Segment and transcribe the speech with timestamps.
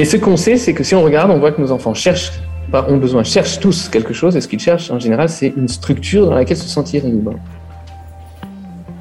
[0.00, 2.32] Mais ce qu'on sait, c'est que si on regarde, on voit que nos enfants cherchent,
[2.72, 6.24] ont besoin, cherchent tous quelque chose, et ce qu'ils cherchent en général, c'est une structure
[6.24, 7.34] dans laquelle se sentir libre.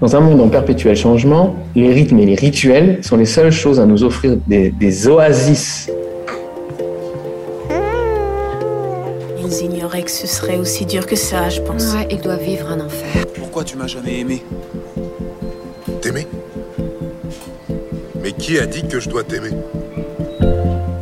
[0.01, 3.79] Dans un monde en perpétuel changement, les rythmes et les rituels sont les seules choses
[3.79, 5.89] à nous offrir des, des oasis.
[9.41, 11.93] Ils ignoraient que ce serait aussi dur que ça, je pense.
[11.93, 13.25] Ouais, ils doivent vivre un enfer.
[13.35, 14.43] Pourquoi tu m'as jamais aimé?
[16.01, 16.27] T'aimer?
[18.21, 19.51] Mais qui a dit que je dois t'aimer?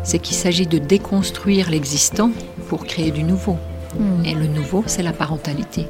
[0.08, 2.32] C'est qu'il s'agit de déconstruire l'existant
[2.70, 3.58] pour créer du nouveau.
[4.00, 4.24] Hmm.
[4.24, 5.86] Et le nouveau, c'est la parentalité.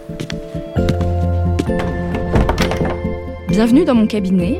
[3.47, 4.59] Bienvenue dans mon cabinet.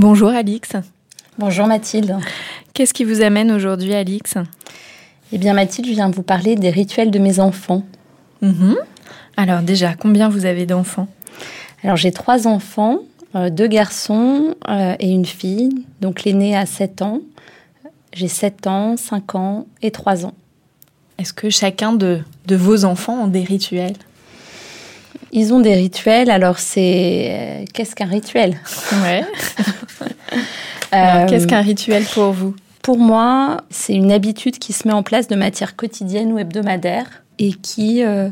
[0.00, 0.70] Bonjour Alix.
[1.36, 2.16] Bonjour Mathilde.
[2.72, 4.32] Qu'est-ce qui vous amène aujourd'hui Alix?
[5.30, 7.84] Eh bien Mathilde, je viens vous parler des rituels de mes enfants.
[8.40, 8.76] Mhm.
[9.36, 11.06] Alors déjà, combien vous avez d'enfants?
[11.84, 13.00] Alors j'ai trois enfants,
[13.34, 15.68] euh, deux garçons euh, et une fille.
[16.00, 17.20] Donc l'aîné a 7 ans.
[18.14, 20.32] J'ai 7 ans, 5 ans et 3 ans.
[21.18, 23.96] Est-ce que chacun de, de vos enfants ont des rituels?
[25.32, 27.64] Ils ont des rituels, alors c'est...
[27.72, 28.56] Qu'est-ce qu'un rituel?
[29.02, 29.24] Ouais.
[30.92, 32.56] Euh, Qu'est-ce qu'un rituel pour vous?
[32.82, 37.22] Pour moi, c'est une habitude qui se met en place de matière quotidienne ou hebdomadaire
[37.38, 38.28] et qui euh,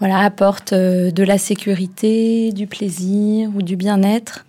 [0.00, 4.46] voilà, apporte euh, de la sécurité, du plaisir ou du bien-être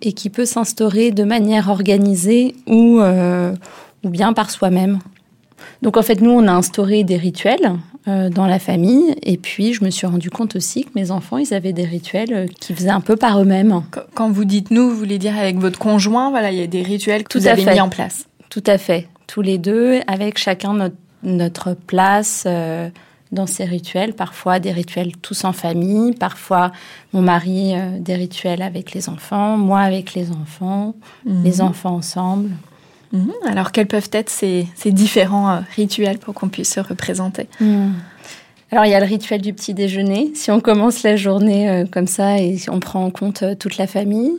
[0.00, 3.54] et qui peut s'instaurer de manière organisée ou, euh,
[4.04, 4.98] ou bien par soi-même.
[5.80, 7.72] Donc en fait, nous, on a instauré des rituels
[8.08, 11.38] euh, dans la famille et puis je me suis rendu compte aussi que mes enfants,
[11.38, 13.82] ils avaient des rituels euh, qu'ils faisaient un peu par eux-mêmes.
[13.92, 16.66] Qu- Quand vous dites nous, vous voulez dire avec votre conjoint, voilà, il y a
[16.66, 17.74] des rituels que Tout vous avez fait.
[17.74, 18.26] mis en place.
[18.50, 19.08] Tout à fait.
[19.26, 22.88] Tous les deux, avec chacun notre, notre place euh,
[23.30, 24.12] dans ces rituels.
[24.12, 26.70] Parfois des rituels tous en famille, parfois
[27.14, 32.50] mon mari euh, des rituels avec les enfants, moi avec les enfants, les enfants ensemble.
[33.12, 33.32] Mhm.
[33.46, 37.46] Alors quels peuvent être ces, ces différents euh, rituels pour qu'on puisse se représenter?
[38.70, 40.32] Alors il y a le rituel du petit déjeuner.
[40.34, 43.54] Si on commence la journée euh, comme ça et si on prend en compte euh,
[43.54, 44.32] toute la famille,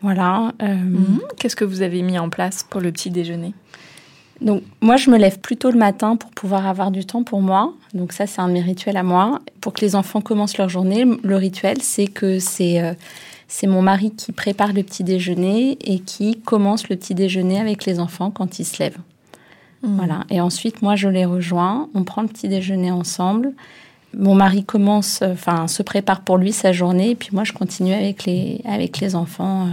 [0.00, 0.52] voilà.
[0.62, 1.20] Mhm.
[1.38, 3.54] Qu'est-ce que vous avez mis en place pour le petit déjeuner?
[4.40, 7.40] Donc moi, je me lève plus tôt le matin pour pouvoir avoir du temps pour
[7.40, 7.72] moi.
[7.94, 9.40] Donc ça, c'est un de mes rituels à moi.
[9.60, 12.96] Pour que les enfants commencent leur journée, le rituel, c'est que c'est
[13.48, 17.84] c'est mon mari qui prépare le petit déjeuner et qui commence le petit déjeuner avec
[17.84, 18.98] les enfants quand ils se lèvent.
[19.82, 20.24] Voilà.
[20.30, 21.90] Et ensuite, moi, je les rejoins.
[21.94, 23.52] On prend le petit déjeuner ensemble.
[24.16, 27.92] Mon mari commence, enfin, se prépare pour lui sa journée, et puis moi, je continue
[27.92, 29.66] avec les avec les enfants.
[29.66, 29.70] euh,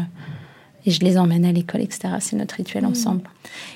[0.86, 2.16] et je les emmène à l'école, etc.
[2.20, 3.22] C'est notre rituel ensemble.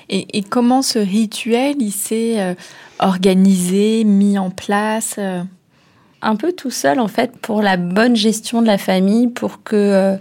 [0.08, 2.54] et, et comment ce rituel, il s'est euh,
[2.98, 5.42] organisé, mis en place euh?
[6.26, 9.76] Un peu tout seul en fait pour la bonne gestion de la famille, pour que
[9.76, 10.16] euh,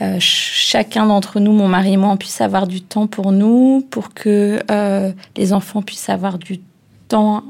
[0.00, 3.32] euh, ch- chacun d'entre nous, mon mari et moi, on puisse avoir du temps pour
[3.32, 6.60] nous, pour que euh, les enfants puissent avoir du
[7.08, 7.44] temps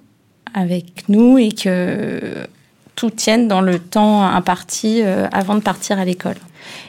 [0.53, 2.47] avec nous et que
[2.97, 6.37] tout tienne dans le temps imparti euh, avant de partir à l'école.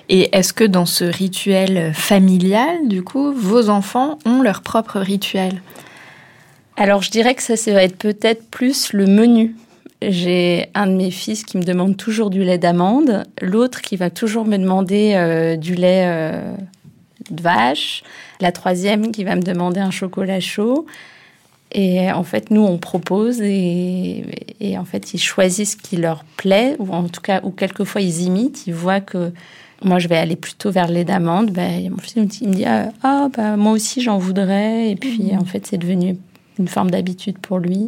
[0.07, 5.61] Et est-ce que dans ce rituel familial, du coup, vos enfants ont leur propre rituel?
[6.77, 9.55] Alors je dirais que ça, ça va être peut-être plus le menu.
[10.01, 14.09] J'ai un de mes fils qui me demande toujours du lait d'amande, l'autre qui va
[14.09, 16.53] toujours me demander euh, du lait euh,
[17.29, 18.03] de vache,
[18.41, 20.85] la troisième qui va me demander un chocolat chaud.
[21.71, 24.25] Et en fait, nous, on propose et,
[24.59, 28.01] et en fait, ils choisissent ce qui leur plaît, ou en tout cas, ou quelquefois
[28.01, 29.31] ils imitent, ils voient que
[29.83, 31.51] moi, je vais aller plutôt vers le lait d'amande.
[31.51, 34.91] Ben, mon fils il me dit Ah, ah bah, moi aussi, j'en voudrais.
[34.91, 36.17] Et puis, en fait, c'est devenu
[36.57, 37.87] une forme d'habitude pour lui,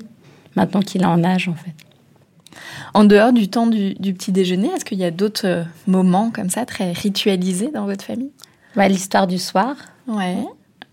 [0.55, 1.86] maintenant qu'il est en âge, en fait.
[2.93, 6.31] En dehors du temps du, du petit déjeuner, est-ce qu'il y a d'autres euh, moments
[6.31, 8.31] comme ça, très ritualisés dans votre famille?
[8.75, 9.75] Bah, L'histoire du soir.
[10.07, 10.37] Ouais.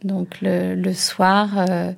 [0.03, 1.93] Donc, le, le soir, euh,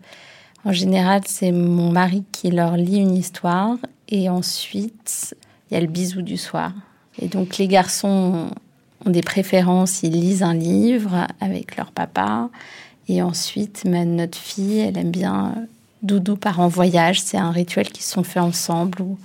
[0.64, 3.76] en général, c'est mon mari qui leur lit une histoire.
[4.08, 5.34] Et ensuite,
[5.70, 6.72] il y a le bisou du soir.
[7.18, 8.50] Et donc, les garçons
[9.04, 12.50] ont des préférences, ils lisent un livre avec leur papa.
[13.08, 15.60] Et ensuite, notre fille, elle aime bien euh,
[16.02, 17.20] Doudou part en voyage.
[17.20, 19.18] C'est un rituel qu'ils se sont fait ensemble où,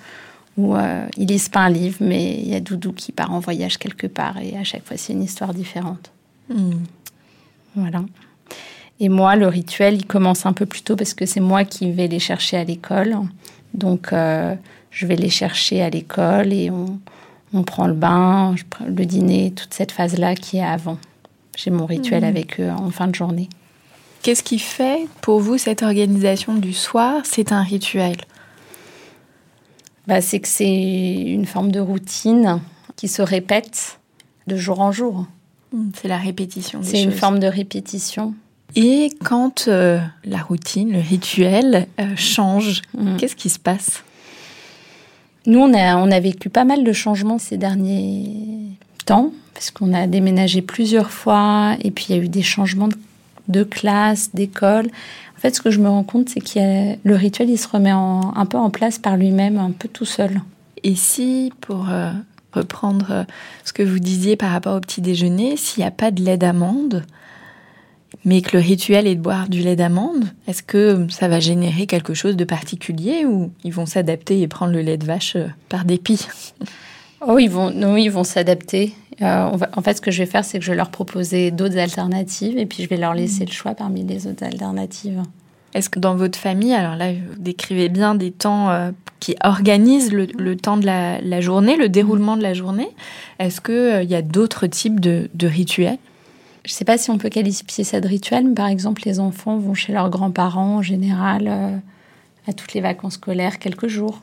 [0.58, 3.40] où euh, ils lisent pas un livre, mais il y a Doudou qui part en
[3.40, 4.38] voyage quelque part.
[4.40, 6.12] Et à chaque fois, c'est une histoire différente.
[6.50, 6.74] Hmm.
[7.76, 8.04] Voilà.
[9.00, 11.92] Et moi, le rituel, il commence un peu plus tôt parce que c'est moi qui
[11.92, 13.16] vais les chercher à l'école.
[13.74, 14.54] Donc, euh,
[14.92, 17.00] je vais les chercher à l'école et on,
[17.54, 20.98] on prend le bain, je prends le dîner, toute cette phase-là qui est avant.
[21.58, 22.30] J'ai mon rituel Mhm.
[22.30, 23.50] avec eux en fin de journée.
[24.22, 28.18] Qu'est-ce qui fait pour vous cette organisation du soir C'est un rituel?
[30.08, 32.60] Bah, c'est que c'est une forme de routine
[32.96, 34.00] qui se répète
[34.48, 35.26] de jour en jour.
[35.72, 38.34] Hmm, C'est la répétition C'est une forme de répétition.
[38.76, 43.18] Et quand euh, la routine, le rituel euh, change, Mhm.
[43.18, 44.04] qu'est-ce qui se passe?
[45.46, 48.30] Nous, on a, on a vécu pas mal de changements ces derniers
[49.06, 52.88] temps, parce qu'on a déménagé plusieurs fois, et puis il y a eu des changements
[52.88, 52.96] de,
[53.48, 54.90] de classe, d'école.
[55.42, 57.92] En fait, ce que je me rends compte, c'est que le rituel, il se remet
[57.92, 60.40] en- un peu en place par lui-même, un peu tout seul.
[60.84, 62.12] Et si, pour euh,
[62.54, 63.24] reprendre euh,
[63.66, 66.38] ce que vous disiez par rapport au petit déjeuner, s'il n'y a pas de lait
[66.38, 67.04] d'amande,
[68.24, 71.88] mais que le rituel est de boire du lait d'amande, est-ce que ça va générer
[71.88, 75.48] quelque chose de particulier ou ils vont s'adapter et prendre le lait de vache euh,
[75.70, 76.28] par dépit?
[77.26, 78.94] Oh, ils vont, non, ils vont s'adapter.
[79.22, 80.90] Euh, on va- en fait, ce que je vais faire, c'est que je vais leur
[80.90, 85.22] proposer d'autres alternatives, et puis je vais leur laisser le choix parmi les autres alternatives.
[85.74, 90.12] Est-ce que dans votre famille, alors là, vous décrivez bien des temps euh, qui organisent
[90.12, 92.90] le, le temps de la, la journée, le déroulement de la journée.
[93.40, 95.98] Est-ce qu'il y a d'autres types de, de rituels?
[96.66, 99.20] Je ne sais pas si on peut qualifier ça de rituel, mais par exemple, les
[99.20, 101.78] enfants vont chez leurs grands-parents en général euh,
[102.48, 104.22] à toutes les vacances scolaires quelques jours.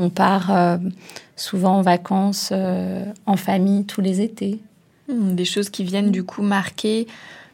[0.00, 0.78] On part euh,
[1.36, 4.58] souvent en vacances euh, en famille tous les étés.
[5.08, 7.06] Hmm, Des choses qui viennent du coup marquer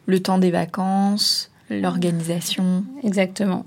[0.06, 2.84] le temps des vacances, l'organisation.
[3.02, 3.66] Exactement.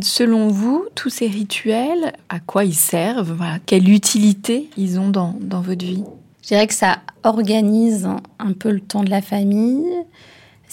[0.00, 3.32] Selon vous, tous ces rituels, à quoi ils servent?
[3.32, 6.04] Voilà, Quelle utilité ils ont dans, dans votre vie?
[6.42, 8.08] Je dirais que ça organise
[8.38, 9.84] un peu le temps de la famille.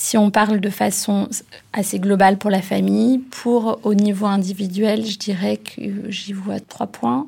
[0.03, 1.27] Si on parle de façon
[1.74, 6.88] assez globale pour la famille, pour au niveau individuel, je dirais que j'y vois trois
[6.88, 7.27] points.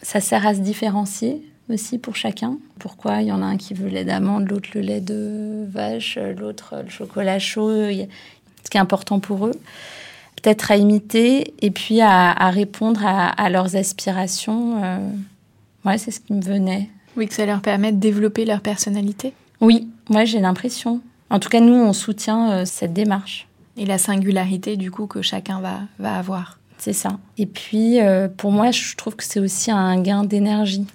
[0.00, 2.56] Ça sert à se différencier aussi pour chacun.
[2.78, 3.20] Pourquoi?
[3.20, 6.18] Il y en a un qui veut le lait d'amande, l'autre le lait de vache,
[6.38, 7.68] l'autre le chocolat chaud.
[7.70, 9.54] Ce qui est important pour eux.
[10.42, 14.82] Peut-être à imiter et puis à, à répondre à, à leurs aspirations.
[14.82, 15.10] euh,
[15.84, 16.88] Ouais, c'est ce qui me venait.
[17.18, 21.02] Oui, que ça leur permet de développer leur personnalité Oui, moi j'ai l'impression.
[21.30, 23.46] En tout cas, nous, on soutient euh, cette démarche.
[23.76, 26.58] et la singularité du coup que chacun va, va avoir.
[26.78, 27.18] C'est ça.
[27.36, 30.86] Et puis, euh, pour moi, je trouve que c'est aussi un gain d'énergie.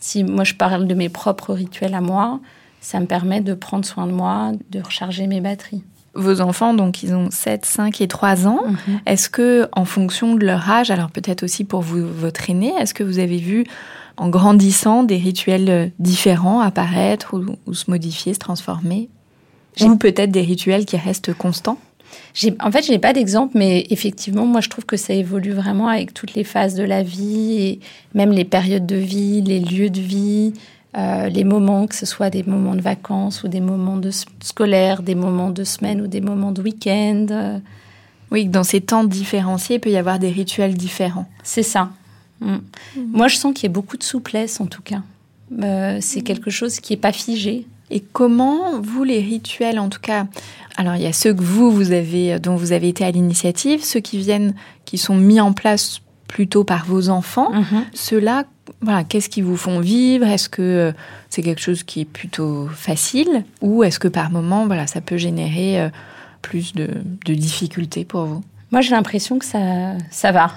[0.00, 2.40] Si moi, je parle de mes propres rituels à moi,
[2.80, 5.82] ça me permet de prendre soin de moi, de recharger mes batteries.
[6.14, 8.62] Vos enfants, donc ils ont 7, 5 et 3 ans.
[9.06, 12.94] Est-ce que, en fonction de leur âge, alors peut-être aussi pour vous, votre aîné, est-ce
[12.94, 13.64] que vous avez vu,
[14.16, 19.10] en grandissant, des rituels euh, différents apparaître ou, ou se modifier, se transformer?
[19.80, 21.78] Ou peut-être des rituels qui restent constants
[22.60, 25.88] En fait, je n'ai pas d'exemple, mais effectivement, moi, je trouve que ça évolue vraiment
[25.88, 27.80] avec toutes les phases de la vie, et
[28.14, 30.54] même les périodes de vie, les lieux de vie,
[30.96, 35.02] euh, les moments, que ce soit des moments de vacances ou des moments de scolaires,
[35.02, 37.60] des moments de semaine ou des moments de week-end.
[38.30, 41.26] Oui, que dans ces temps différenciés, il peut y avoir des rituels différents.
[41.42, 41.90] C'est ça.
[42.40, 42.56] Mm.
[43.12, 45.02] Moi, je sens qu'il y a beaucoup de souplesse, en tout cas.
[45.62, 47.66] Euh, c'est quelque chose qui n'est pas figé.
[47.90, 50.26] Et comment vous les rituels, en tout cas,
[50.76, 53.84] alors il y a ceux que vous, vous avez, dont vous avez été à l'initiative,
[53.84, 57.52] ceux qui viennent, qui sont mis en place plutôt par vos enfants.
[57.94, 58.44] Ceux-là,
[58.80, 60.26] voilà, qu'est-ce qui vous font vivre?
[60.26, 60.92] Est-ce que euh,
[61.30, 63.44] c'est quelque chose qui est plutôt facile?
[63.62, 65.88] Ou est-ce que par moment, voilà, ça peut générer euh,
[66.42, 66.88] plus de,
[67.24, 68.42] de difficultés pour vous?
[68.72, 70.50] Moi, j'ai l'impression que ça, ça va.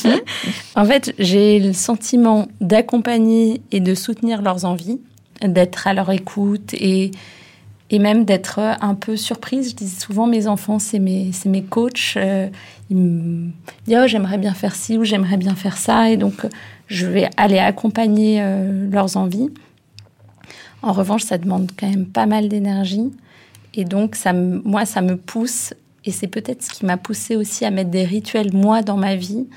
[0.76, 5.00] en fait, j'ai le sentiment d'accompagner et de soutenir leurs envies,
[5.42, 7.10] d'être à leur écoute et
[7.90, 9.70] et même d'être un peu surprise.
[9.70, 12.14] Je dis souvent, mes enfants, c'est mes, mes coachs.
[12.16, 12.48] Euh,
[12.88, 13.50] ils me
[13.86, 16.08] disent, oh, j'aimerais bien faire ci ou j'aimerais bien faire ça.
[16.08, 16.46] Et donc,
[16.86, 19.50] je vais aller accompagner euh, leurs envies.
[20.82, 23.10] En revanche, ça demande quand même pas mal d'énergie.
[23.74, 25.74] Et donc, ça moi, ça me pousse.
[26.04, 29.16] Et c'est peut-être ce qui m'a poussé aussi à mettre des rituels, moi, dans ma
[29.16, 29.48] vie,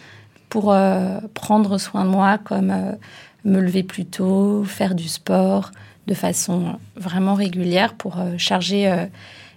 [0.49, 2.73] pour euh, prendre soin de moi, comme
[3.45, 5.71] me lever plus tôt, faire du sport,
[6.07, 9.05] de façon vraiment régulière pour euh, charger euh,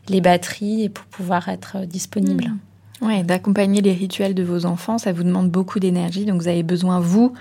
[0.09, 2.45] les batteries et pour pouvoir être euh, disponible.
[2.45, 2.59] Mmh.
[3.02, 6.25] Oui, d'accompagner les rituels de vos enfants, ça vous demande beaucoup d'énergie.
[6.25, 7.35] Donc vous avez besoin, vous,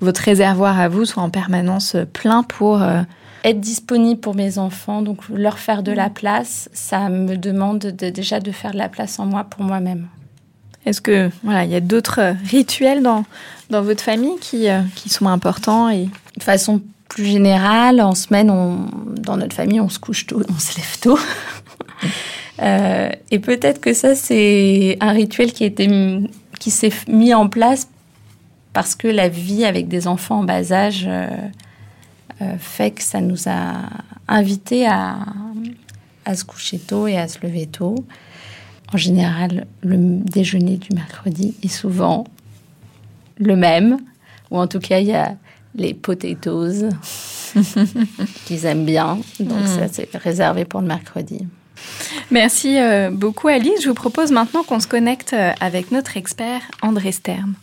[0.00, 2.82] votre réservoir à vous soit en permanence plein pour...
[3.44, 6.12] Être disponible pour mes enfants, donc leur faire de la mmh.
[6.14, 10.06] place, ça me demande déjà de faire de la place en moi pour moi-même.
[10.84, 13.24] Est-ce que voilà, il y a d'autres rituels dans,
[13.70, 19.36] dans votre famille qui, qui sont importants et de façon plus général, en semaine, dans
[19.36, 21.18] notre famille, on se couche tôt, on se lève tôt.
[22.62, 25.72] euh, et peut-être que ça, c'est un rituel qui,
[26.58, 27.88] qui s'est mis en place
[28.72, 31.28] parce que la vie avec des enfants en bas âge euh,
[32.40, 33.74] euh, fait que ça nous a
[34.26, 35.18] invités à,
[36.24, 37.96] à se coucher tôt et à se lever tôt.
[38.92, 42.24] En général, le déjeuner du mercredi est souvent
[43.38, 43.96] le même,
[44.50, 45.34] ou en tout cas, il y a
[45.74, 46.90] les potatoes
[48.44, 49.18] qu'ils aiment bien.
[49.40, 49.66] Donc mm.
[49.66, 51.46] ça, c'est réservé pour le mercredi.
[52.30, 53.82] Merci euh, beaucoup Alice.
[53.82, 57.54] Je vous propose maintenant qu'on se connecte euh, avec notre expert André Stern.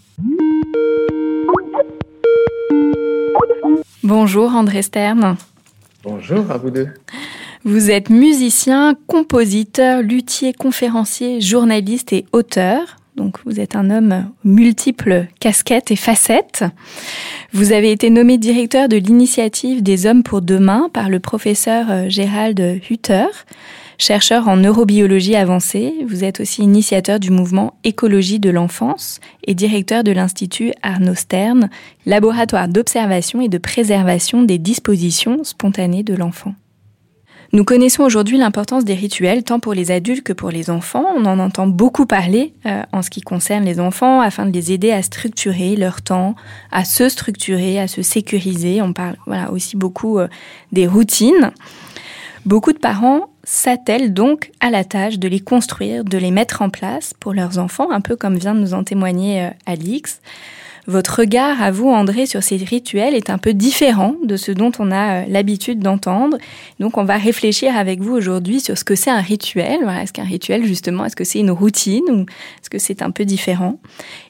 [4.03, 5.37] Bonjour André Stern.
[6.03, 6.87] Bonjour à vous deux.
[7.65, 12.95] Vous êtes musicien, compositeur, luthier, conférencier, journaliste et auteur.
[13.17, 16.63] Donc vous êtes un homme multiples casquettes et facettes.
[17.51, 22.07] Vous avez été nommé directeur de l'initiative des hommes pour demain par le professeur euh,
[22.07, 23.25] Gérald Hutter,
[23.97, 25.93] chercheur en neurobiologie avancée.
[26.07, 31.69] Vous êtes aussi initiateur du mouvement Écologie de l'enfance et directeur de l'Institut Arnaud Stern,
[32.05, 36.55] laboratoire d'observation et de préservation des dispositions spontanées de l'enfant.
[37.51, 41.05] Nous connaissons aujourd'hui l'importance des rituels tant pour les adultes que pour les enfants.
[41.15, 44.71] On en entend beaucoup parler euh, en ce qui concerne les enfants afin de les
[44.71, 46.35] aider à structurer leur temps,
[46.71, 48.83] à se structurer, à se sécuriser.
[48.83, 50.27] On parle voilà aussi beaucoup euh,
[50.73, 51.51] des routines.
[52.45, 56.69] Beaucoup de parents s'attellent donc à la tâche de les construire, de les mettre en
[56.69, 60.21] place pour leurs enfants, un peu comme vient de nous en témoigner euh, Alix.
[60.89, 64.71] Votre regard à vous, André, sur ces rituels est un peu différent de ce dont
[64.79, 66.39] on a euh, l'habitude d'entendre.
[66.79, 69.87] Donc, on va réfléchir avec vous aujourd'hui sur ce que c'est un rituel.
[70.01, 73.23] est-ce qu'un rituel, justement, est-ce que c'est une routine ou est-ce que c'est un peu
[73.23, 73.79] différent?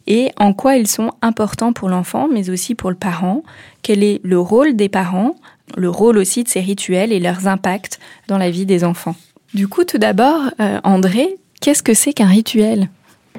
[0.05, 3.41] Et en quoi ils sont importants pour l'enfant, mais aussi pour le parent?
[3.81, 5.35] Quel est le rôle des parents,
[5.77, 9.15] le rôle aussi de ces rituels et leurs impacts dans la vie des enfants?
[9.53, 12.89] Du coup, tout d'abord, euh, André, qu'est-ce que c'est qu'un rituel?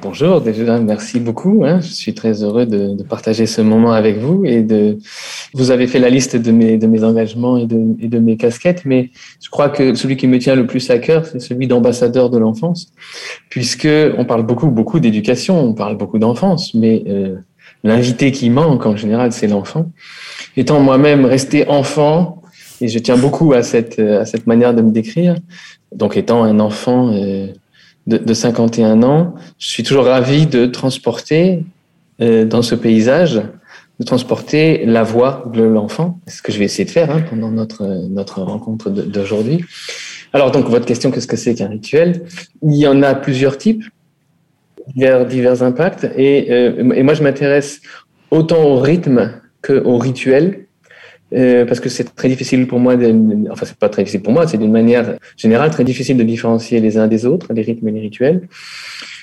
[0.02, 1.62] Bonjour, déjà merci beaucoup.
[1.66, 1.80] Hein.
[1.80, 4.96] Je suis très heureux de, de, partager ce moment avec vous et de.
[5.52, 8.38] Vous avez fait la liste de mes de mes engagements et de, et de mes
[8.38, 9.10] casquettes, mais
[9.42, 12.38] je crois que celui qui me tient le plus à cœur, c'est celui d'ambassadeur de
[12.38, 12.92] l'enfance,
[13.50, 17.36] puisque on parle beaucoup beaucoup d'éducation, on parle beaucoup d'enfance, mais euh,
[17.84, 19.90] l'invité qui manque en général, c'est l'enfant.
[20.56, 22.40] Étant moi-même resté enfant,
[22.80, 25.34] et je tiens beaucoup à cette à cette manière de me décrire,
[25.94, 27.12] donc étant un enfant.
[27.12, 27.48] Euh,
[28.10, 31.64] de, de 51 ans, je suis toujours ravi de transporter
[32.20, 33.40] euh, dans ce paysage,
[33.98, 36.18] de transporter la voix de l'enfant.
[36.26, 39.64] Ce que je vais essayer de faire hein, pendant notre, notre rencontre d'aujourd'hui.
[40.32, 42.22] Alors donc, votre question, qu'est-ce que c'est qu'un rituel?
[42.62, 43.84] Il y en a plusieurs types,
[44.88, 47.80] divers, divers impacts, et, euh, et moi je m'intéresse
[48.30, 50.66] autant au rythme qu'au rituel.
[51.32, 53.14] Euh, parce que c'est très difficile pour moi, de,
[53.50, 56.80] enfin c'est pas très difficile pour moi, c'est d'une manière générale très difficile de différencier
[56.80, 58.48] les uns des autres, les rythmes et les rituels.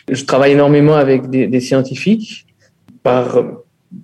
[0.10, 2.46] Je travaille énormément avec des, des scientifiques
[3.04, 3.44] par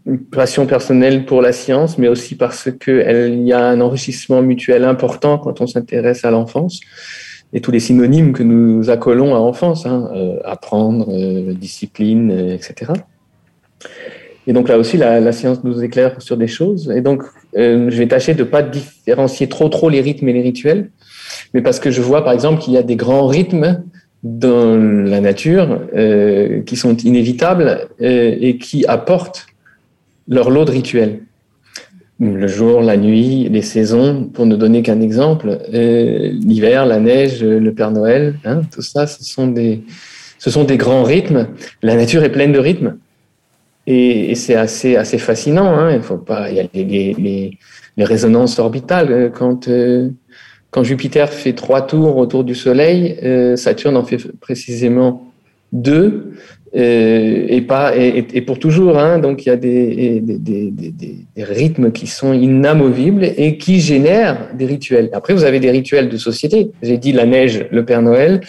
[0.05, 4.83] une passion personnelle pour la science, mais aussi parce qu'il y a un enrichissement mutuel
[4.83, 6.81] important quand on s'intéresse à l'enfance
[7.53, 12.55] et tous les synonymes que nous accolons à enfance, hein, euh, apprendre, euh, discipline, euh,
[12.55, 12.93] etc.
[14.47, 16.91] Et donc là aussi, la, science nous éclaire sur des choses.
[16.95, 17.23] Et donc,
[17.57, 20.89] euh, je vais tâcher de pas différencier trop trop les rythmes et les rituels,
[21.53, 23.83] mais parce que je vois par exemple qu'il y a des grands rythmes
[24.23, 29.47] dans la nature euh, qui sont inévitables euh, et qui apportent
[30.27, 31.19] leur lot de rituels.
[32.19, 37.73] Le jour, la nuit, les saisons, pour ne donner qu'un exemple, l'hiver, la neige, le
[37.73, 39.83] Père Noël, hein, tout ça, ce sont des,
[40.37, 41.47] ce sont des grands rythmes.
[41.81, 42.95] La nature est pleine de rythmes.
[43.85, 45.75] Et, et c'est assez, assez fascinant.
[45.75, 45.95] Hein.
[45.95, 47.57] Il, faut pas, il y a les, les,
[47.97, 50.09] les, résonances orbitales euh, quand, euh,
[50.71, 55.31] Quand Jupiter fait trois tours autour du Soleil, euh, Saturne en fait précisément
[55.73, 56.33] deux,
[56.75, 58.97] euh, et pas et, et, pour toujours.
[58.97, 63.79] Hein, donc il y a des, des, des, des, rythmes qui sont inamovibles et qui
[63.79, 65.09] génèrent des rituels.
[65.13, 66.71] Après, vous avez des rituels de société.
[66.81, 68.41] J'ai dit la neige, le Père Noël.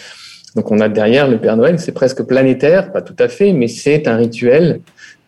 [0.55, 3.67] Donc on a derrière le Père Noël, c'est presque planétaire, pas tout à fait, mais
[3.67, 4.79] c'est un rituel.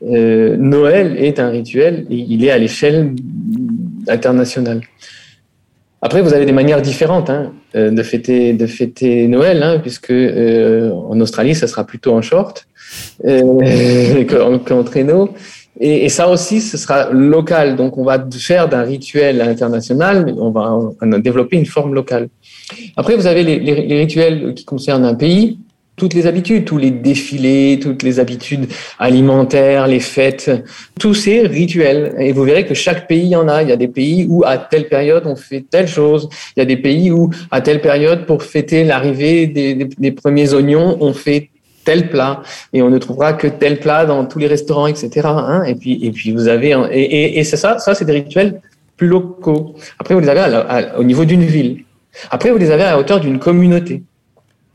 [0.04, 3.16] Euh, Noël est un rituel et il est à l'échelle
[4.08, 4.82] internationale.
[6.01, 10.12] Après, vous avez des manières différentes hein, euh, de fêter de fêter Noël, hein, puisque
[10.12, 12.68] euh, en Australie, ça sera plutôt en short
[13.25, 14.24] euh,
[14.66, 15.34] qu'en traîneau.
[15.80, 17.75] Et, ça aussi, ce sera local.
[17.75, 21.94] Donc, on va faire d'un rituel international, mais on va, on va développer une forme
[21.94, 22.30] locale.
[22.96, 25.60] Après, vous avez les, les, les, rituels qui concernent un pays,
[25.98, 28.68] toutes les habitudes, tous les défilés, toutes les habitudes
[29.00, 30.51] alimentaires, les fêtes,
[31.00, 32.16] tous ces rituels.
[32.20, 33.63] Et vous verrez que chaque pays en a.
[33.63, 36.30] Il y a des pays où à telle période on fait telle chose.
[36.56, 40.98] Il y a des pays où à telle période pour fêter l'arrivée des, premiers oignons,
[41.01, 41.50] on fait
[41.84, 45.10] tel plat et on ne trouvera que tel plat dans tous les restaurants, etc.
[45.25, 48.62] Hein et puis et puis vous avez et, c'est ça, ça c'est des rituels
[48.98, 49.75] plus locaux.
[49.98, 51.84] Après vous les avez au niveau d'une ville.
[52.32, 54.04] Après, vous les avez à la hauteur d'une communauté.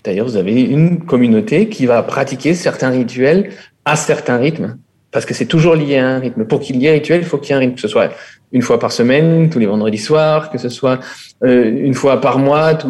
[0.04, 3.50] D'ailleurs, vous avez une communauté qui va pratiquer certains rituels
[3.84, 4.78] à certains rythmes,
[5.10, 6.44] parce que c'est toujours lié à un rythme.
[6.44, 8.12] Pour qu'il y ait rituel, il faut qu'il y ait un rythme, que ce soit
[8.52, 11.00] une fois par semaine, tous les vendredis soirs, que ce soit
[11.44, 12.88] euh, une fois par mois, tous,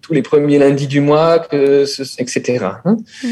[0.00, 2.66] tous les premiers lundis du mois, que ce, etc.
[2.84, 3.28] Hein mmh.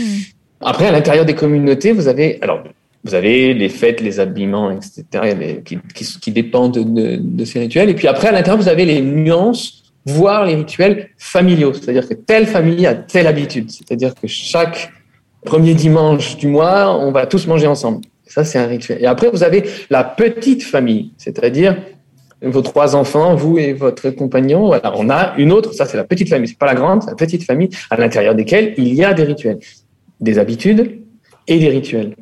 [0.61, 2.63] Après, à l'intérieur des communautés, vous avez alors
[3.03, 5.05] vous avez les fêtes, les habillements, etc.,
[5.39, 7.89] les, qui, qui, qui, dépendent de, de, ces rituels.
[7.89, 9.80] Et puis après, à l'intérieur, vous avez les nuances
[10.11, 14.93] voir les rituels familiaux, c'est-à-dire que telle famille a telle habitude, c'est-à-dire que chaque
[15.45, 18.01] premier dimanche du mois, on va tous manger ensemble.
[18.27, 18.99] Ça, c'est un rituel.
[19.01, 21.77] Et après, vous avez la petite famille, c'est-à-dire
[22.43, 24.71] vos trois enfants, vous et votre compagnon.
[24.95, 27.17] On a une autre, ça c'est la petite famille, c'est pas la grande, c'est la
[27.17, 29.59] petite famille à l'intérieur desquelles il y a des rituels,
[30.21, 31.01] des habitudes
[31.47, 32.15] et des rituels.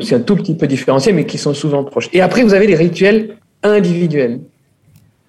[0.00, 2.08] C'est un tout petit peu différenciés, mais qui sont souvent proches.
[2.12, 4.40] Et après, vous avez les rituels individuels.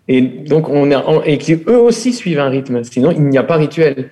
[0.08, 2.84] Et donc, on et qui eux aussi suivent un rythme.
[2.84, 4.10] Sinon, il n'y a pas rituel.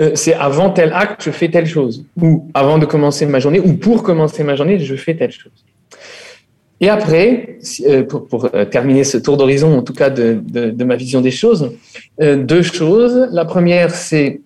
[0.00, 2.04] Euh, c'est avant tel acte, je fais telle chose.
[2.20, 5.52] Ou avant de commencer ma journée, ou pour commencer ma journée, je fais telle chose.
[6.80, 10.84] Et après, euh, pour, pour, euh, terminer ce tour d'horizon, en tout cas de, de,
[10.84, 11.72] ma vision des choses,
[12.20, 13.28] deux choses.
[13.32, 14.40] La première, c'est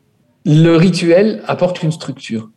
[0.46, 2.48] le rituel apporte une structure.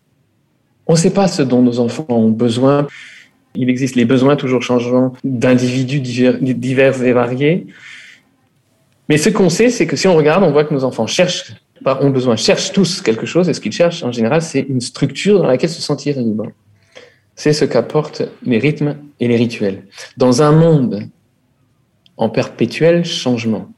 [0.87, 2.87] On ne sait pas ce dont nos enfants ont besoin.
[3.55, 7.67] Il existe les besoins toujours changeants d'individus divers, divers et variés.
[9.09, 11.53] Mais ce qu'on sait, c'est que si on regarde, on voit que nos enfants cherchent,
[11.85, 15.39] ont besoin, cherchent tous quelque chose, et ce qu'ils cherchent en général, c'est une structure
[15.39, 16.47] dans laquelle se sentir libre.
[17.35, 19.83] C'est ce qu'apportent les rythmes et les rituels.
[20.17, 21.09] Dans un monde
[22.17, 23.69] en perpétuel changement,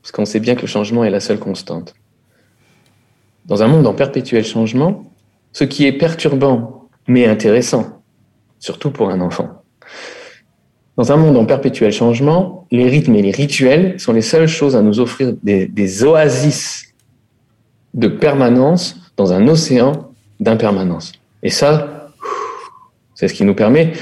[0.00, 1.94] parce qu'on sait bien que le changement est la seule constante.
[3.46, 5.12] Dans un monde en perpétuel changement,
[5.52, 8.02] ce qui est perturbant mais intéressant,
[8.58, 9.57] surtout pour un enfant,
[10.98, 14.74] dans un monde en perpétuel changement, les rythmes et les rituels sont les seules choses
[14.74, 16.92] à nous offrir des, oasis
[17.94, 21.12] de permanence dans un océan d'impermanence.
[21.44, 22.10] Et ça,
[23.14, 23.92] c'est ce qui nous permet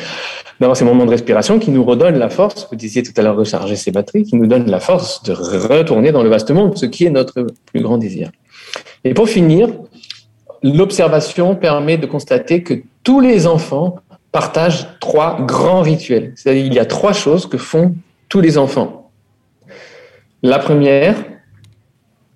[0.59, 3.37] d'avoir ces moments de respiration qui nous redonnent la force, vous disiez tout à l'heure
[3.37, 6.87] recharger ses batteries, qui nous donnent la force de retourner dans le vaste monde, ce
[6.87, 8.30] qui est notre plus grand désir.
[9.04, 9.68] Et pour finir,
[10.62, 12.72] l'observation permet de constater que
[13.04, 13.96] tous les enfants
[14.33, 16.33] partage trois grands rituels.
[16.37, 17.95] C'est-à-dire il y a trois choses que font
[18.29, 19.11] tous les enfants.
[20.43, 21.17] La première,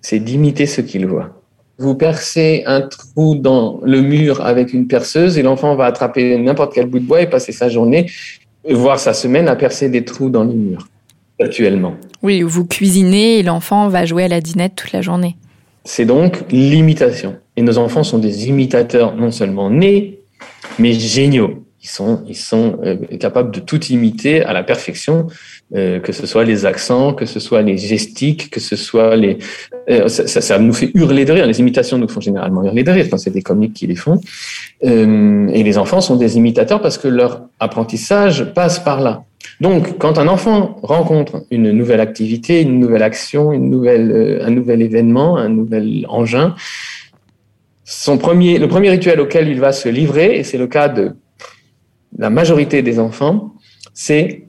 [0.01, 1.41] c'est d'imiter ce qu'ils voient.
[1.77, 6.73] Vous percez un trou dans le mur avec une perceuse et l'enfant va attraper n'importe
[6.73, 8.09] quel bout de bois et passer sa journée,
[8.69, 10.87] voire sa semaine à percer des trous dans le mur,
[11.39, 11.95] actuellement.
[12.21, 15.37] Oui, vous cuisinez et l'enfant va jouer à la dinette toute la journée.
[15.83, 17.37] C'est donc l'imitation.
[17.55, 20.19] Et nos enfants sont des imitateurs non seulement nés,
[20.77, 25.27] mais géniaux ils sont, ils sont euh, capables de tout imiter à la perfection,
[25.75, 29.39] euh, que ce soit les accents, que ce soit les gestiques, que ce soit les...
[29.89, 31.47] Euh, ça, ça, ça, nous fait hurler de rire.
[31.47, 34.21] Les imitations nous font généralement hurler de rire c'est des comiques qui les font.
[34.83, 39.23] Euh, et les enfants sont des imitateurs parce que leur apprentissage passe par là.
[39.59, 44.51] Donc, quand un enfant rencontre une nouvelle activité, une nouvelle action, une nouvelle, euh, un
[44.51, 46.55] nouvel événement, un nouvel engin,
[47.85, 51.13] son premier, le premier rituel auquel il va se livrer, et c'est le cas de
[52.17, 53.53] la majorité des enfants,
[53.93, 54.47] c'est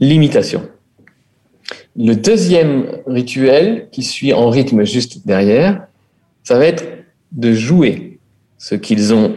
[0.00, 0.68] l'imitation.
[1.96, 5.86] Le deuxième rituel qui suit en rythme juste derrière,
[6.42, 6.84] ça va être
[7.32, 8.18] de jouer
[8.58, 9.34] ce qu'ils ont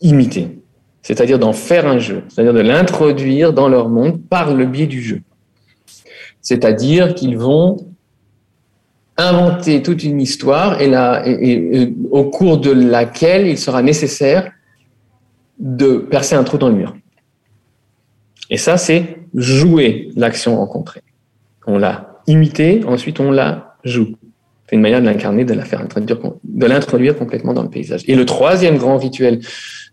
[0.00, 0.58] imité,
[1.02, 5.02] c'est-à-dire d'en faire un jeu, c'est-à-dire de l'introduire dans leur monde par le biais du
[5.02, 5.20] jeu.
[6.40, 7.78] C'est-à-dire qu'ils vont
[9.16, 11.24] inventer toute une histoire et, la,
[12.10, 14.52] au cours de laquelle il sera nécessaire
[15.58, 16.94] de percer un trou dans le mur.
[18.50, 21.02] Et ça, c'est jouer l'action rencontrée.
[21.66, 24.14] On l'a imité, ensuite on la joue.
[24.66, 28.02] C'est une manière de l'incarner, de la faire introduire, de l'introduire complètement dans le paysage.
[28.06, 29.40] Et le troisième grand rituel,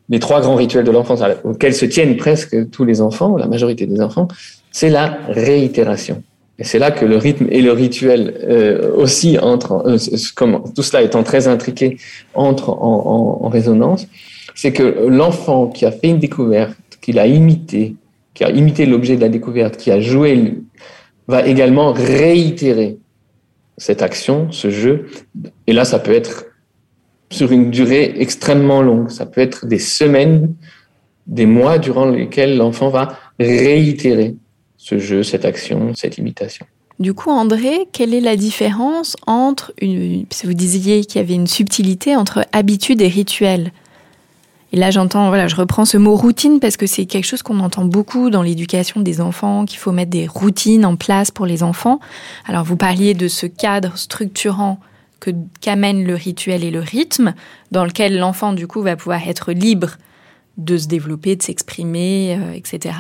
[0.10, 3.86] les trois grands rituels de l'enfance auxquels se tiennent presque tous les enfants, la majorité
[3.86, 4.28] des enfants,
[4.72, 6.24] c'est la réitération.
[6.58, 9.98] Et c'est là que le rythme et le rituel euh, aussi entrent, euh,
[10.36, 11.98] comme tout cela étant très intriqué,
[12.34, 14.08] entrent en, en, en résonance.
[14.56, 17.96] C'est que l'enfant qui a fait une découverte, qui l'a imité,
[18.34, 20.56] qui a imité l'objet de la découverte, qui a joué,
[21.28, 22.98] va également réitérer
[23.78, 25.08] cette action, ce jeu.
[25.68, 26.46] Et là, ça peut être
[27.30, 29.10] sur une durée extrêmement longue.
[29.10, 30.54] Ça peut être des semaines,
[31.28, 34.36] des mois durant lesquels l'enfant va réitérer
[34.78, 36.66] ce jeu, cette action, cette imitation.
[37.00, 41.48] Du coup, André, quelle est la différence entre une, vous disiez qu'il y avait une
[41.48, 43.72] subtilité entre habitude et rituel?
[44.74, 47.60] Et là, j'entends, voilà, je reprends ce mot routine parce que c'est quelque chose qu'on
[47.60, 51.62] entend beaucoup dans l'éducation des enfants, qu'il faut mettre des routines en place pour les
[51.62, 52.00] enfants.
[52.48, 54.80] Alors, vous parliez de ce cadre structurant
[55.20, 57.34] que qu'amène le rituel et le rythme,
[57.72, 59.98] dans lequel l'enfant, du coup, va pouvoir être libre
[60.58, 62.96] de se développer, de s'exprimer, euh, etc.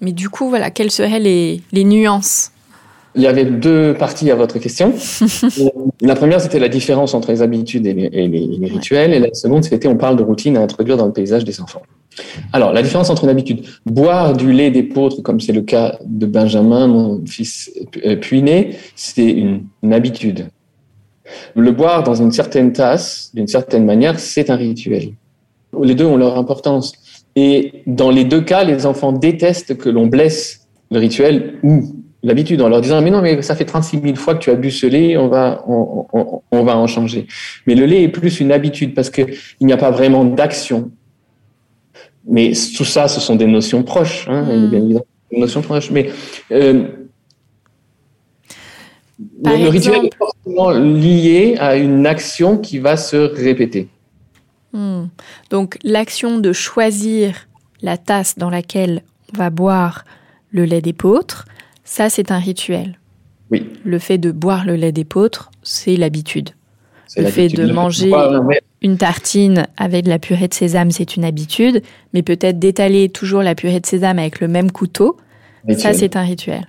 [0.00, 2.51] Mais du coup, voilà, quelles seraient les, les nuances
[3.14, 4.94] il y avait deux parties à votre question.
[6.00, 9.12] la première, c'était la différence entre les habitudes et les, rituels.
[9.12, 11.82] Et la seconde, c'était on parle de routine à introduire dans le paysage des enfants.
[12.52, 16.26] Alors, la différence entre une habitude, boire du lait d'épeautre, comme c'est le cas de
[16.26, 17.70] Benjamin, mon fils
[18.04, 20.48] euh, puiné, c'est une, une habitude.
[21.54, 25.12] Le boire dans une certaine tasse, d'une certaine manière, c'est un rituel.
[25.82, 26.92] Les deux ont leur importance.
[27.36, 32.60] Et dans les deux cas, les enfants détestent que l'on blesse le rituel ou l'habitude
[32.62, 34.70] en leur disant mais non mais ça fait 36 000 fois que tu as bu
[34.70, 37.26] ce lait on va on, on, on va en changer
[37.66, 39.22] mais le lait est plus une habitude parce que
[39.60, 40.90] il n'y a pas vraiment d'action
[42.26, 44.70] mais tout ça ce sont des notions proches hein, mm.
[44.70, 46.10] bien évidemment des notions proches mais
[46.52, 46.84] euh,
[49.44, 53.88] le, rituel est forcément lié à une action qui va se répéter
[54.72, 55.04] mm.
[55.50, 57.48] donc l'action de choisir
[57.82, 59.02] la tasse dans laquelle
[59.34, 60.04] on va boire
[60.52, 61.46] le lait d'épeautre
[61.92, 62.98] ça, c'est un rituel.
[63.50, 63.68] Oui.
[63.84, 66.48] Le fait de boire le lait d'épeautre, c'est l'habitude.
[67.18, 68.10] Le fait de manger
[68.80, 71.82] une tartine avec de la purée de sésame, c'est une habitude,
[72.14, 75.18] mais peut-être d'étaler toujours la purée de sésame avec le même couteau,
[75.76, 76.66] ça c'est un rituel.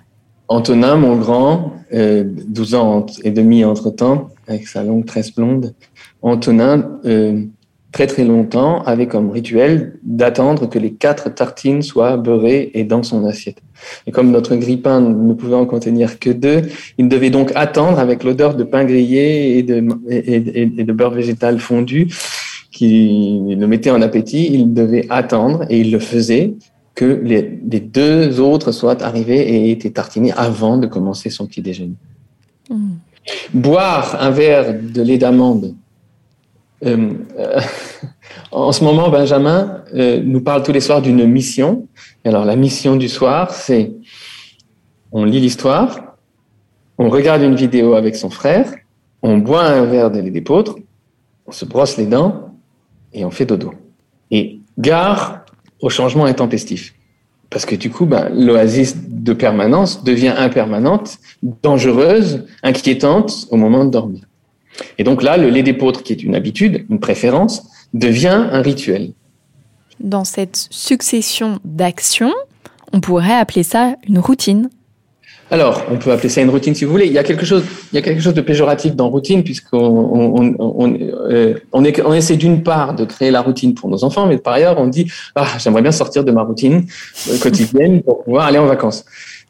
[0.50, 5.74] Antonin, mon grand, 12 euh, ans et demi entre-temps, avec sa longue tresse blonde,
[6.22, 7.46] Antonin, euh,
[7.94, 13.04] très très longtemps avait comme rituel d'attendre que les quatre tartines soient beurrées et dans
[13.04, 13.60] son assiette.
[14.08, 16.64] Et comme notre grille-pain ne pouvait en contenir que deux,
[16.98, 21.60] il devait donc attendre avec l'odeur de pain grillé et de, et, de beurre végétal
[21.60, 22.08] fondu
[22.72, 24.50] qui le mettait en appétit.
[24.52, 26.56] Il devait attendre et il le faisait
[26.96, 31.62] que les, les deux autres soient arrivés et étaient tartinés avant de commencer son petit
[31.62, 31.96] déjeuner.
[32.72, 32.76] Mmh.
[33.54, 35.76] Boire un verre de lait d'amande
[36.86, 37.60] euh, euh,
[38.52, 41.88] en ce moment, Benjamin euh, nous parle tous les soirs d'une mission.
[42.26, 43.92] Alors, la mission du soir, c'est
[45.12, 46.18] on lit l'histoire,
[46.98, 48.74] on regarde une vidéo avec son frère,
[49.22, 50.44] on boit un verre de lait
[51.46, 52.56] on se brosse les dents
[53.14, 53.74] et on fait dodo.
[54.32, 55.46] Et gare
[55.82, 56.96] au changement intempestif.
[57.50, 61.20] Parce que du coup, ben, l'oasis de permanence devient impermanente,
[61.62, 64.24] dangereuse, inquiétante au moment de dormir.
[64.98, 69.12] Et donc là, le lait d'épeautre, qui est une habitude, une préférence, devient un rituel.
[70.00, 72.34] Dans cette succession d'actions,
[72.92, 74.70] on pourrait appeler ça une routine.
[75.52, 77.06] Alors, on peut appeler ça une routine si vous voulez.
[77.06, 79.78] Il y a quelque chose, il y a quelque chose de péjoratif dans routine puisqu'on
[79.78, 80.98] on, on,
[81.30, 84.54] euh, on, on essaie d'une part de créer la routine pour nos enfants, mais par
[84.54, 86.88] ailleurs on dit ah j'aimerais bien sortir de ma routine
[87.42, 89.06] quotidienne pour pouvoir aller en vacances.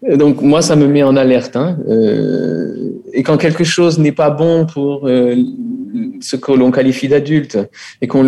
[0.09, 1.55] Donc moi, ça me met en alerte.
[1.55, 1.77] Hein.
[1.87, 5.35] Euh, et quand quelque chose n'est pas bon pour euh,
[6.19, 7.57] ce que l'on qualifie d'adulte
[8.01, 8.23] et qu'on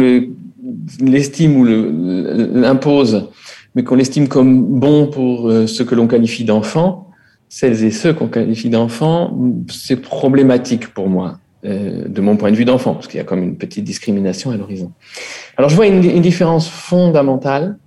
[1.02, 3.30] l'estime ou l'impose,
[3.74, 7.10] mais qu'on l'estime comme bon pour euh, ce que l'on qualifie d'enfant,
[7.50, 9.38] celles et ceux qu'on qualifie d'enfants,
[9.70, 13.26] c'est problématique pour moi, euh, de mon point de vue d'enfant, parce qu'il y a
[13.26, 14.92] comme une petite discrimination à l'horizon.
[15.58, 17.78] Alors je vois une, une différence fondamentale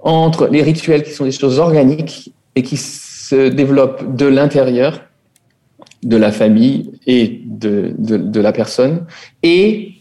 [0.00, 5.02] entre les rituels qui sont des choses organiques et qui se développe de l'intérieur
[6.02, 9.06] de la famille et de, la personne,
[9.44, 9.92] et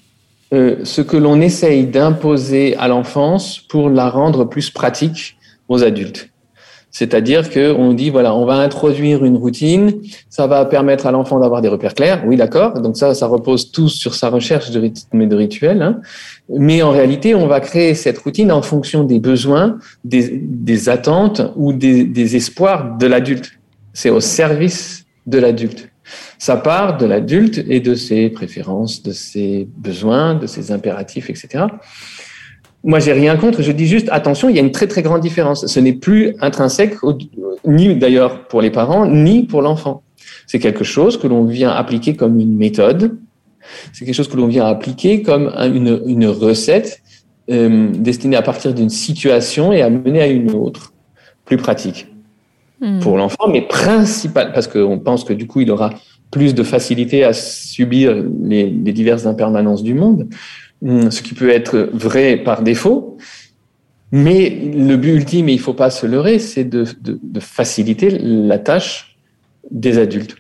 [0.54, 5.38] euh, ce que l'on essaye d'imposer à l'enfance pour la rendre plus pratique
[5.70, 6.30] aux adultes.
[6.92, 11.62] C'est-à-dire qu'on dit, voilà, on va introduire une routine, ça va permettre à l'enfant d'avoir
[11.62, 12.24] des repères clairs.
[12.26, 12.80] Oui, d'accord.
[12.82, 15.82] Donc ça, ça repose tout sur sa recherche de rythme et de rituel.
[15.82, 16.02] Hein.
[16.50, 21.74] Mais en réalité, on va créer cette routine en fonction des besoins, des, attentes ou
[21.74, 23.52] des, des espoirs de l'adulte.
[23.94, 25.90] C'est au service de l'adulte.
[26.40, 31.66] Ça part de l'adulte et de ses préférences, de ses besoins, de ses impératifs, etc.
[32.88, 33.62] Moi, j'ai rien contre.
[33.62, 35.68] Je dis juste, attention, il y a une très très grande différence.
[35.68, 36.96] Ce n'est plus intrinsèque,
[37.66, 40.04] ni d'ailleurs pour les parents, ni pour l'enfant.
[40.48, 43.18] C'est quelque chose que l'on vient appliquer comme une méthode.
[43.92, 47.02] C'est quelque chose que l'on vient appliquer comme une, une recette
[47.52, 50.94] euh, destinée à partir d'une situation et à mener à une autre,
[51.44, 52.08] plus pratique
[52.80, 53.00] hmm.
[53.00, 55.90] pour l'enfant, mais principal parce qu'on pense que du coup, il aura
[56.32, 60.30] plus de facilité à subir les, les diverses impermanences du monde.
[60.82, 63.18] Hmm, ce qui peut être vrai par défaut.
[64.12, 66.86] Mais le but ultime, et il ne faut pas se leurrer, c'est de,
[67.40, 69.18] faciliter la tâche
[69.72, 70.38] des adultes.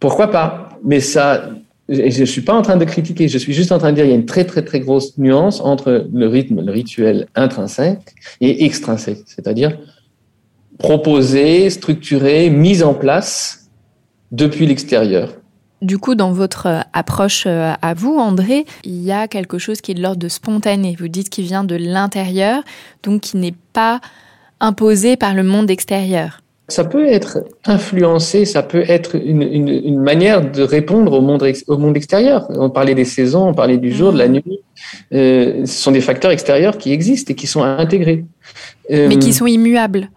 [0.00, 0.70] Pourquoi pas?
[0.84, 1.50] Mais ça,
[1.88, 4.04] je ne suis pas en train de critiquer, je suis juste en train de dire
[4.04, 8.14] qu'il y a une très très très grosse nuance entre le rythme, le rituel intrinsèque
[8.40, 9.78] et extrinsèque, c'est-à-dire
[10.78, 13.70] proposé, structuré, mis en place
[14.32, 15.34] depuis l'extérieur.
[15.82, 19.80] Du coup, dans votre euh, approche euh, à vous, André, il y a quelque chose
[19.80, 20.96] qui est de l'ordre de spontané.
[20.98, 22.62] Vous dites qu'il vient de l'intérieur,
[23.02, 24.00] donc qui n'est pas
[24.60, 26.40] imposé par le monde extérieur.
[26.68, 31.44] Ça peut être influencé, ça peut être une, une, une manière de répondre au monde,
[31.66, 32.46] au monde extérieur.
[32.50, 34.60] On parlait des saisons, on parlait du jour, de la nuit.
[35.12, 38.24] Euh, ce sont des facteurs extérieurs qui existent et qui sont intégrés.
[38.92, 40.08] Euh, mais qui sont immuables,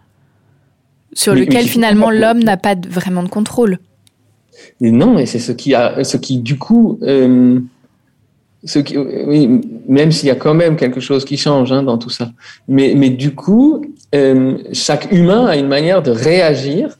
[1.12, 3.80] sur lesquels finalement l'homme n'a pas vraiment de contrôle.
[4.80, 7.58] Non, et c'est ce qui a, ce qui du coup, euh,
[8.64, 11.98] ce qui, oui, même s'il y a quand même quelque chose qui change hein, dans
[11.98, 12.30] tout ça,
[12.68, 16.98] mais, mais du coup, euh, chaque humain a une manière de réagir,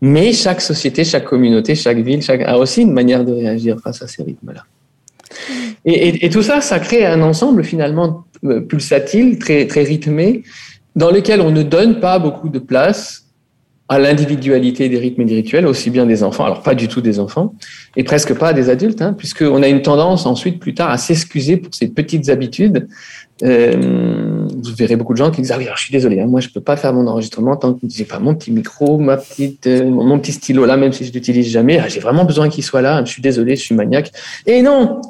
[0.00, 4.06] mais chaque société, chaque communauté, chaque ville, a aussi une manière de réagir face à
[4.06, 4.64] ces rythmes-là.
[5.84, 10.42] Et, et, et, tout ça, ça crée un ensemble finalement euh, pulsatile, très, très rythmé,
[10.94, 13.25] dans lequel on ne donne pas beaucoup de place
[13.88, 17.00] à l'individualité des rythmes et des rituels, aussi bien des enfants, alors pas du tout
[17.00, 17.54] des enfants,
[17.96, 21.56] et presque pas des adultes, hein, puisqu'on a une tendance ensuite, plus tard, à s'excuser
[21.56, 22.88] pour ces petites habitudes.
[23.44, 26.26] Euh, vous verrez beaucoup de gens qui disent ah oui, alors je suis désolé, hein,
[26.26, 29.18] moi je peux pas faire mon enregistrement tant que j'ai pas mon petit micro, ma
[29.18, 31.78] petite, euh, mon petit stylo là, même si je l'utilise jamais.
[31.78, 33.04] Ah, j'ai vraiment besoin qu'il soit là.
[33.04, 34.10] Je suis désolé, je suis maniaque.
[34.46, 35.02] Et non,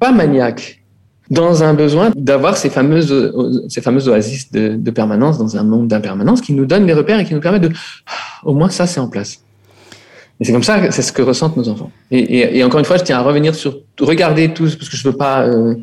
[0.00, 0.82] pas maniaque
[1.30, 3.32] dans un besoin d'avoir ces fameuses,
[3.68, 7.18] ces fameuses oasis de, de permanence dans un monde d'impermanence qui nous donnent des repères
[7.18, 7.72] et qui nous permettent de,
[8.44, 9.40] au moins ça c'est en place.
[10.38, 11.90] Et c'est comme ça, c'est ce que ressentent nos enfants.
[12.10, 14.96] Et, et, et, encore une fois, je tiens à revenir sur regarder tout, parce que
[14.96, 15.74] je veux pas, euh,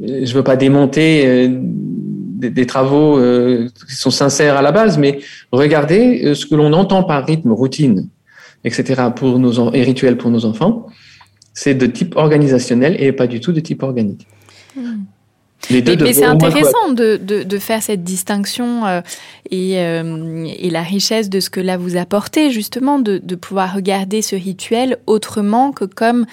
[0.00, 4.98] je veux pas démonter euh, des, des, travaux euh, qui sont sincères à la base,
[4.98, 5.20] mais
[5.52, 8.08] regardez euh, ce que l'on entend par rythme, routine,
[8.64, 9.02] etc.
[9.14, 10.86] pour nos et rituel pour nos enfants,
[11.52, 14.26] c'est de type organisationnel et pas du tout de type organique.
[14.76, 19.00] Mais, mais c'est intéressant de, de, de, faire cette distinction euh,
[19.50, 23.74] et, euh, et, la richesse de ce que là vous apportez, justement, de, de pouvoir
[23.74, 26.26] regarder ce rituel autrement que comme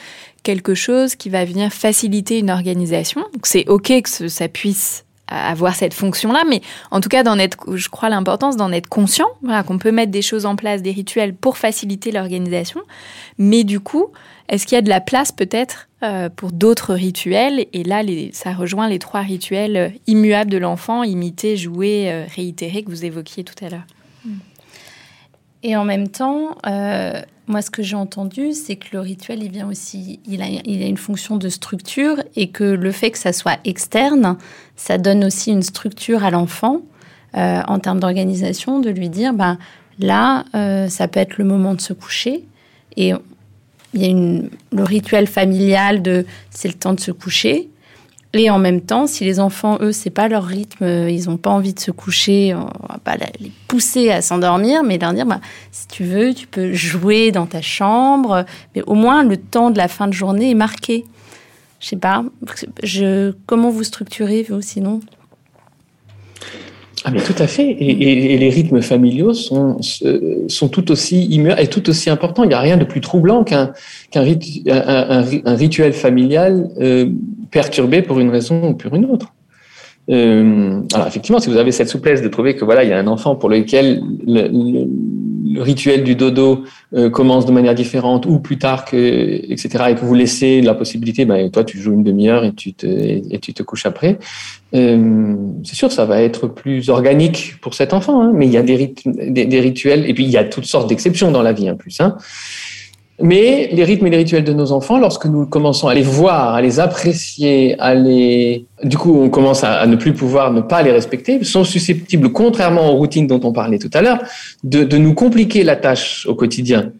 [0.43, 3.21] quelque chose qui va venir faciliter une organisation.
[3.33, 7.75] Donc c'est OK que ça puisse avoir cette fonction-là, mais en tout cas, d'en être,
[7.75, 10.91] je crois l'importance d'en être conscient, voilà, qu'on peut mettre des choses en place, des
[10.91, 12.81] rituels pour faciliter l'organisation,
[13.37, 14.07] mais du coup,
[14.49, 17.67] est-ce qu'il y a de la place peut-être euh, pour d'autres rituels?
[17.71, 18.01] Et là,
[18.33, 23.45] ça rejoint les trois rituels immuables de l'enfant, imiter, jouer, euh, réitérer, que vous évoquiez
[23.45, 23.85] tout à l'heure.
[25.63, 29.51] Et en même temps, euh, moi, ce que j'ai entendu, c'est que le rituel, il
[29.51, 33.17] vient aussi, il a, il a une fonction de structure et que le fait que
[33.17, 34.37] ça soit externe,
[34.75, 36.81] ça donne aussi une structure à l'enfant
[37.35, 39.57] euh, en termes d'organisation, de lui dire, ben
[39.99, 42.43] là, euh, ça peut être le moment de se coucher
[42.97, 43.13] et
[43.93, 47.69] il y a une, le rituel familial de c'est le temps de se coucher.
[48.33, 51.49] Et en même temps, si les enfants, eux, c'est pas leur rythme, ils n'ont pas
[51.49, 55.41] envie de se coucher, on va pas les pousser à s'endormir, mais leur dire, bah,
[55.71, 59.77] si tu veux, tu peux jouer dans ta chambre, mais au moins le temps de
[59.77, 61.03] la fin de journée est marqué.
[61.81, 62.23] Je sais pas,
[62.83, 65.01] je, comment vous structurez, vous, sinon?
[67.03, 67.75] Ah mais tout à fait.
[67.79, 69.79] Et, les rythmes familiaux sont,
[70.47, 72.43] sont tout aussi et tout aussi importants.
[72.43, 73.73] Il n'y a rien de plus troublant qu'un
[74.15, 77.09] un, rituel familial euh,
[77.51, 79.33] perturbé pour une raison ou pour une autre.
[80.09, 82.97] Euh, alors effectivement, si vous avez cette souplesse de trouver que voilà, il y a
[82.97, 84.87] un enfant pour lequel le, le,
[85.53, 88.95] le rituel du dodo euh, commence de manière différente ou plus tard que
[89.51, 92.73] etc et que vous laissez la possibilité ben toi tu joues une demi-heure et tu
[92.73, 94.17] te et, tu te couches après
[94.73, 98.57] euh, c'est sûr ça va être plus organique pour cet enfant hein, mais il y
[98.57, 98.75] a des,
[99.59, 102.17] rituels et puis il y a toutes sortes d'exceptions dans la vie en plus hein.
[103.21, 106.55] Mais les rythmes et les rituels de nos enfants, lorsque nous commençons à les voir,
[106.55, 110.81] à les apprécier, à les, du coup, on commence à, ne plus pouvoir ne pas
[110.81, 114.19] les respecter, sont susceptibles, contrairement aux routines dont on parlait tout à l'heure,
[114.63, 116.91] de, nous compliquer la tâche au quotidien.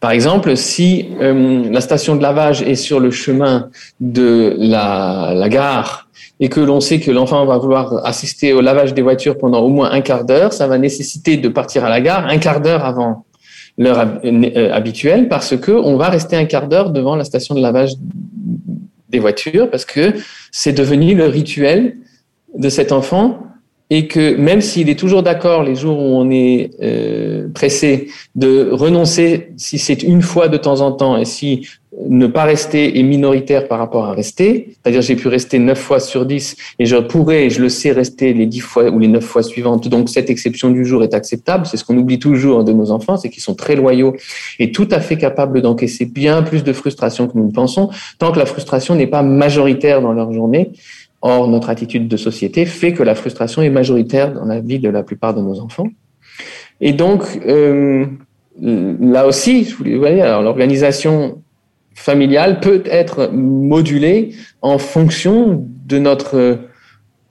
[0.00, 6.08] Par exemple, si euh, la station de lavage est sur le chemin de la gare
[6.40, 9.68] et que l'on sait que l'enfant va vouloir assister au lavage des voitures pendant au
[9.68, 12.84] moins un quart d'heure, ça va nécessiter de partir à la gare un quart d'heure
[12.84, 13.24] avant
[13.78, 17.60] l'heure euh, habituelle parce que on va rester un quart d'heure devant la station de
[17.60, 17.94] lavage
[19.08, 20.14] des voitures parce que
[20.52, 21.96] c'est devenu le rituel
[22.56, 23.40] de cet enfant
[23.90, 28.70] et que même s'il est toujours d'accord les jours où on est euh, pressé de
[28.70, 31.68] renoncer, si c'est une fois de temps en temps et si
[32.08, 36.00] ne pas rester est minoritaire par rapport à rester, c'est-à-dire j'ai pu rester neuf fois
[36.00, 39.24] sur dix et je pourrais, je le sais, rester les dix fois ou les neuf
[39.24, 39.86] fois suivantes.
[39.88, 41.66] Donc cette exception du jour est acceptable.
[41.66, 44.16] C'est ce qu'on oublie toujours de nos enfants, c'est qu'ils sont très loyaux
[44.58, 48.32] et tout à fait capables d'encaisser bien plus de frustration que nous ne pensons, tant
[48.32, 50.72] que la frustration n'est pas majoritaire dans leur journée.
[51.26, 54.90] Or, notre attitude de société fait que la frustration est majoritaire dans la vie de
[54.90, 55.88] la plupart de nos enfants.
[56.82, 58.04] Et donc, euh,
[58.60, 61.42] là aussi, vous voyez, alors l'organisation
[61.94, 66.58] familiale peut être modulée en fonction de notre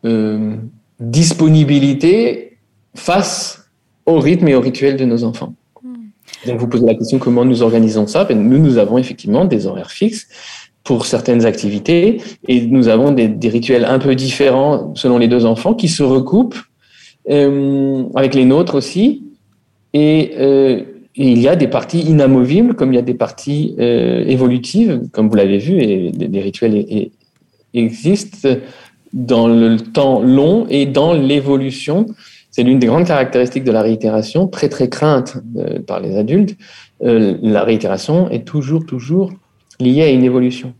[0.06, 0.56] euh,
[1.00, 2.58] disponibilité
[2.96, 3.70] face
[4.08, 5.54] au rythme et au rituel de nos enfants.
[5.84, 6.08] Hmm.
[6.48, 8.24] Donc vous posez la question comment nous organisons ça?
[8.24, 10.28] Ben, Nous, nous avons effectivement des horaires fixes
[10.84, 15.74] pour certaines activités et nous avons des, rituels un peu différents selon les deux enfants
[15.74, 16.60] qui se recoupent
[17.30, 19.24] euh, avec les nôtres aussi.
[19.94, 20.82] Et euh,
[21.16, 25.30] il y a des parties inamovibles, comme il y a des parties euh, évolutives, comme
[25.30, 27.10] vous l'avez vu, et des, rituels
[27.74, 28.50] existent
[29.14, 32.08] dans le temps long et dans l'évolution.
[32.50, 36.56] C'est l'une des grandes caractéristiques de la réitération, très très crainte euh, par les adultes.
[37.04, 39.32] Euh, la réitération est toujours, toujours
[39.80, 40.74] liée à une évolution.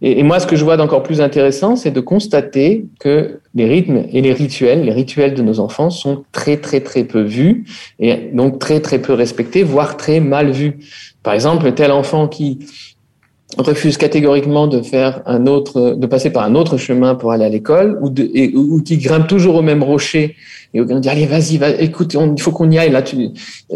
[0.00, 4.04] Et, moi, ce que je vois d'encore plus intéressant, c'est de constater que les rythmes
[4.12, 7.64] et les rituels, les rituels de nos enfants sont très, très, très peu vus
[8.00, 10.78] et donc très, très peu respectés, voire très mal vus.
[11.22, 12.58] Par exemple, tel enfant qui
[13.58, 17.48] refuse catégoriquement de faire un autre, de passer par un autre chemin pour aller à
[17.48, 20.36] l'école, ou, qui grimpe toujours au même rocher,
[20.74, 23.04] et on dit allez vas-y, va, écoute, il faut qu'on y aille là.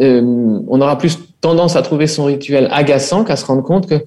[0.01, 0.23] Euh,
[0.66, 4.03] on aura plus tendance à trouver son rituel agaçant qu'à se rendre compte que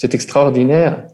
[0.00, 1.04] c'est extraordinaire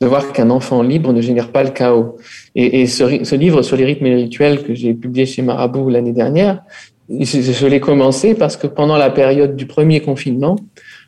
[0.00, 2.16] de voir qu'un enfant libre ne génère pas le chaos.
[2.54, 6.12] Et, ce, livre sur les rythmes et les rituels que j'ai publié chez Marabout l'année
[6.12, 6.62] dernière,
[7.10, 10.56] je, l'ai commencé parce que pendant la période du premier confinement,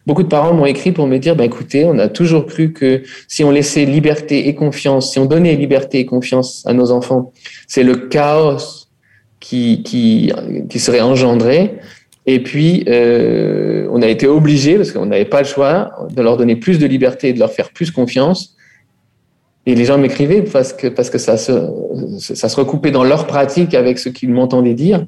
[0.07, 3.02] beaucoup de parents m'ont écrit pour me dire, bah, écoutez, on a toujours cru que
[3.29, 7.33] si on laissait liberté et confiance, si on donnait liberté et confiance à nos enfants,
[7.66, 8.59] c'est le chaos
[9.40, 10.31] qui, qui,
[10.68, 11.79] qui serait engendré.
[12.27, 16.37] Et puis, euh, on a été obligé, parce qu'on n'avait pas le choix, de leur
[16.37, 18.57] donner plus de liberté et de leur faire plus confiance.
[19.65, 21.53] Et les gens m'écrivaient parce que, parce que ça, se,
[22.19, 25.07] ça se recoupait dans leur pratique avec ce qu'ils m'entendaient dire.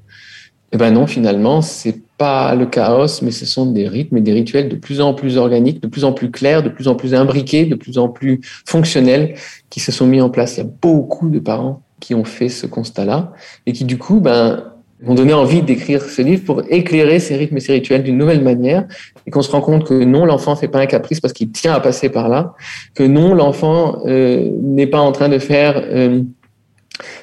[0.73, 4.33] Eh ben non, finalement, c'est pas le chaos, mais ce sont des rythmes et des
[4.33, 7.15] rituels de plus en plus organiques, de plus en plus clairs, de plus en plus
[7.15, 9.35] imbriqués, de plus en plus fonctionnels
[9.71, 10.57] qui se sont mis en place.
[10.57, 13.33] Il y a beaucoup de parents qui ont fait ce constat-là
[13.67, 14.68] et qui, du coup, ben,
[15.03, 18.43] m'ont donné envie d'écrire ce livre pour éclairer ces rythmes et ces rituels d'une nouvelle
[18.43, 18.87] manière
[19.27, 21.73] et qu'on se rend compte que non, l'enfant fait pas un caprice parce qu'il tient
[21.73, 22.55] à passer par là,
[22.95, 26.23] que non, l'enfant euh, n'est pas en train de faire euh,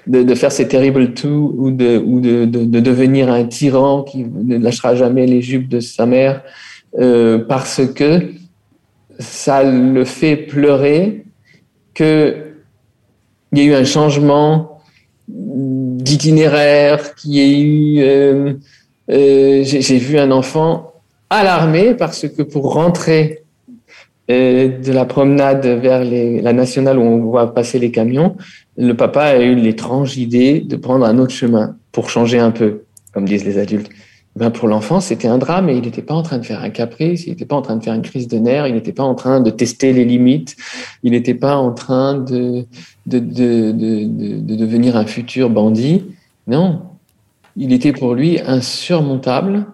[0.08, 4.04] de, de, faire ses terrible two ou de ou de, de, de, devenir un tyran
[4.04, 6.44] qui ne lâchera jamais les jupes de sa mère
[6.98, 8.32] euh, parce que
[9.20, 11.26] ça le fait pleurer
[11.94, 12.38] que
[13.52, 14.80] il y a eu un changement
[16.06, 18.00] d'itinéraire, qui ait eu.
[18.00, 18.54] Euh,
[19.12, 20.94] euh, j'ai vu un enfant
[21.30, 23.44] alarmé parce que pour rentrer
[24.32, 28.36] euh, de la promenade vers la nationale où on voit passer les camions,
[28.78, 32.82] le papa a eu l'étrange idée de prendre un autre chemin pour changer un peu,
[33.14, 33.90] comme disent les adultes.
[34.36, 36.70] Ben pour l'enfant, c'était un drame et il n'était pas en train de faire un
[36.70, 39.04] caprice, il n'était pas en train de faire une crise de nerfs, il n'était pas
[39.04, 40.58] en train de tester les limites,
[41.04, 42.66] il n'était pas en train de,
[43.06, 46.04] de, de, de, de devenir un futur bandit.
[46.48, 46.82] Non,
[47.56, 49.68] il était pour lui insurmontable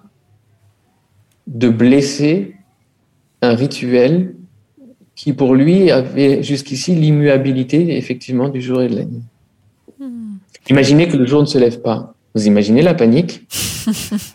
[1.48, 2.56] de blesser
[3.42, 4.36] un rituel
[5.16, 9.24] qui pour lui avait jusqu'ici l'immuabilité effectivement du jour et de la nuit.
[10.00, 10.36] Hmm.
[10.70, 12.14] Imaginez que le jour ne se lève pas.
[12.34, 13.48] Vous imaginez la panique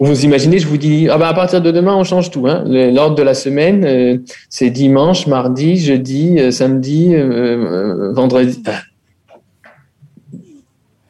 [0.00, 2.48] Vous imaginez, je vous dis, ah ben à partir de demain, on change tout.
[2.48, 2.64] Hein.
[2.66, 4.18] L'ordre de la semaine, euh,
[4.48, 8.60] c'est dimanche, mardi, jeudi, euh, samedi, euh, vendredi.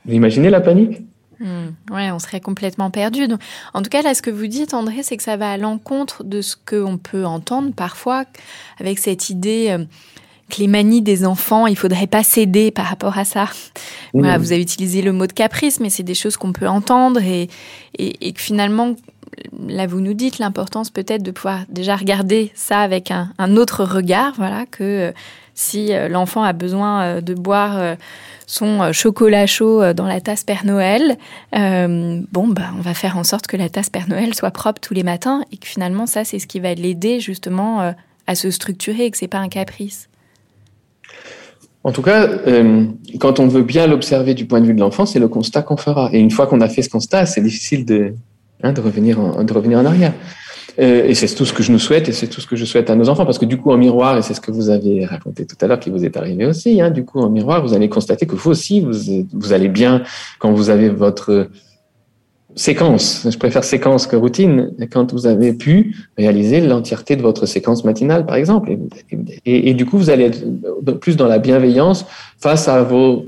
[0.04, 1.00] Vous imaginez la panique
[1.40, 1.70] hmm.
[1.90, 3.26] Ouais, on serait complètement perdu.
[3.26, 3.40] Donc,
[3.72, 6.22] en tout cas, là, ce que vous dites, André, c'est que ça va à l'encontre
[6.22, 8.26] de ce qu'on peut entendre parfois
[8.78, 9.74] avec cette idée
[10.50, 13.48] que les manies des enfants, il faudrait pas céder par rapport à ça.
[14.12, 17.48] vous avez utilisé le mot de caprice, mais c'est des choses qu'on peut entendre et,
[17.98, 18.94] et, que finalement,
[19.66, 23.84] là vous nous dites l'importance peut-être de pouvoir déjà regarder ça avec un, un autre
[23.84, 25.12] regard, voilà, que euh,
[25.54, 27.96] si euh, l'enfant a besoin euh, de boire
[28.46, 31.16] son chocolat chaud dans la tasse Père Noël,
[31.52, 34.92] bon, bah, on va faire en sorte que la tasse Père Noël soit propre tous
[34.92, 37.94] les matins et que finalement, ça, c'est ce qui va l'aider justement
[38.26, 40.08] à se structurer et que c'est pas un caprice.
[41.84, 42.86] En tout cas, euh,
[43.20, 45.76] quand on veut bien l'observer du point de vue de l'enfant, c'est le constat qu'on
[45.76, 46.08] fera.
[46.12, 48.14] Et une fois qu'on a fait ce constat, c'est difficile de,
[48.62, 50.14] hein, de, revenir en, de revenir en arrière.
[50.78, 52.64] Euh, et c'est tout ce que je nous souhaite, et c'est tout ce que je
[52.64, 54.70] souhaite à nos enfants, parce que du coup, en miroir, et c'est ce que vous
[54.70, 57.64] avez raconté tout à l'heure, qui vous est arrivé aussi, hein, du coup, en miroir,
[57.64, 60.02] vous allez constater que vous aussi, vous, vous allez bien
[60.38, 61.48] quand vous avez votre
[62.56, 67.84] séquence, je préfère séquence que routine, quand vous avez pu réaliser l'entièreté de votre séquence
[67.84, 68.76] matinale, par exemple.
[69.44, 72.06] Et, du coup, vous allez être plus dans la bienveillance
[72.38, 73.26] face à vos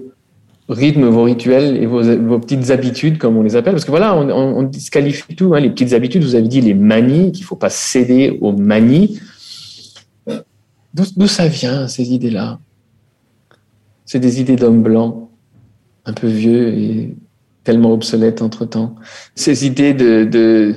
[0.68, 3.74] rythmes, vos rituels et vos, petites habitudes, comme on les appelle.
[3.74, 5.54] Parce que voilà, on, on, disqualifie tout.
[5.54, 9.20] Hein, les petites habitudes, vous avez dit les manies, qu'il faut pas céder aux manies.
[10.94, 12.58] D'où ça vient, ces idées-là?
[14.06, 15.28] C'est des idées d'hommes blancs,
[16.06, 17.16] un peu vieux et
[17.66, 18.94] tellement obsolète entre-temps.
[19.34, 20.76] Ces idées de, de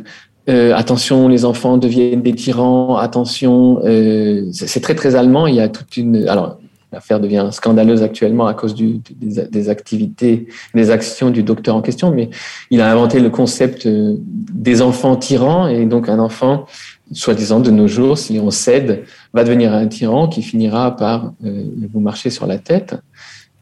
[0.49, 5.45] euh, attention, les enfants deviennent des tyrans, attention, euh, c'est très très allemand.
[5.45, 6.57] Il y a toute une alors
[6.91, 11.83] l'affaire devient scandaleuse actuellement à cause du, des, des, activités, des actions du docteur en
[11.83, 12.31] question, mais
[12.71, 16.65] il a inventé le concept euh, des enfants tyrans et donc un enfant,
[17.11, 21.65] soi-disant de nos jours, si on cède, va devenir un tyran qui finira par euh,
[21.93, 22.95] vous marcher sur la tête.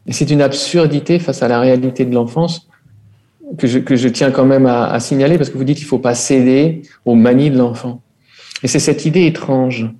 [0.06, 2.67] Et c'est une absurdité face à la réalité de l'enfance
[3.56, 6.14] que je, tiens quand même à, signaler parce que vous dites qu'il ne faut pas
[6.14, 8.02] céder aux manies de l'enfant.
[8.62, 9.90] Et c'est cette idée étrange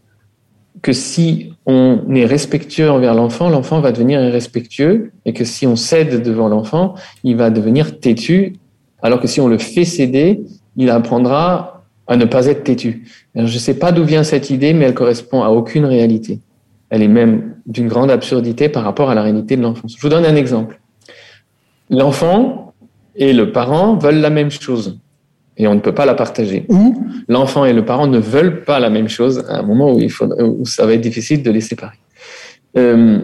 [0.82, 5.76] que si on est respectueux envers l'enfant, l'enfant va devenir irrespectueux et que si on
[5.76, 6.94] cède devant l'enfant,
[7.24, 8.54] il va devenir têtu,
[9.02, 10.42] alors que si on le fait céder,
[10.76, 13.04] il apprendra à ne pas être têtu.
[13.34, 16.40] Je ne sais pas d'où vient cette idée, mais elle correspond à aucune réalité.
[16.90, 19.94] Elle est même d'une grande absurdité par rapport à la réalité de l'enfance.
[19.96, 20.80] Je vous donne un exemple.
[21.90, 22.67] L'enfant,
[23.18, 24.98] et le parent veulent la même chose
[25.58, 26.64] et on ne peut pas la partager.
[26.68, 29.98] Ou l'enfant et le parent ne veulent pas la même chose à un moment où,
[29.98, 31.98] il faut, où ça va être difficile de les séparer.
[32.76, 33.18] Euh,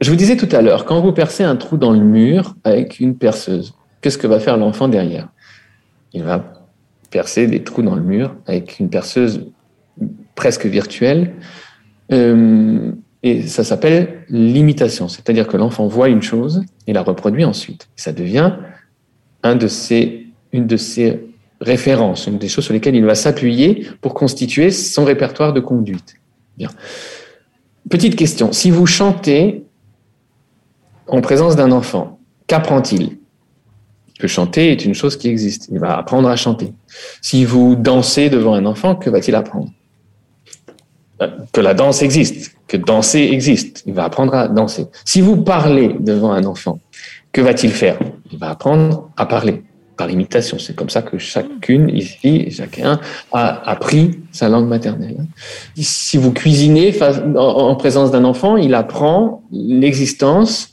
[0.00, 3.00] je vous disais tout à l'heure, quand vous percez un trou dans le mur avec
[3.00, 5.28] une perceuse, qu'est-ce que va faire l'enfant derrière?
[6.14, 6.42] Il va
[7.10, 9.46] percer des trous dans le mur avec une perceuse
[10.34, 11.34] presque virtuelle.
[12.12, 12.92] Euh,
[13.22, 17.88] et ça s'appelle l'imitation, c'est-à-dire que l'enfant voit une chose et la reproduit ensuite.
[17.96, 18.52] Ça devient
[19.44, 21.20] de ces, une de ces
[21.60, 26.16] références, une des choses sur lesquelles il va s'appuyer pour constituer son répertoire de conduite.
[26.56, 26.70] Bien.
[27.88, 29.64] Petite question, si vous chantez
[31.06, 33.18] en présence d'un enfant, qu'apprend-il?
[34.18, 36.72] Que chanter est une chose qui existe, il va apprendre à chanter.
[37.20, 39.70] Si vous dansez devant un enfant, que va-t-il apprendre?
[41.20, 44.86] Euh, Que la danse existe, que danser existe, il va apprendre à danser.
[45.04, 46.80] Si vous parlez devant un enfant,
[47.36, 47.98] que va-t-il faire?
[48.32, 49.62] Il va apprendre à parler
[49.98, 50.58] par imitation.
[50.58, 52.98] C'est comme ça que chacune ici, chacun
[53.30, 55.26] a appris sa langue maternelle.
[55.76, 56.94] Si vous cuisinez
[57.36, 60.72] en présence d'un enfant, il apprend l'existence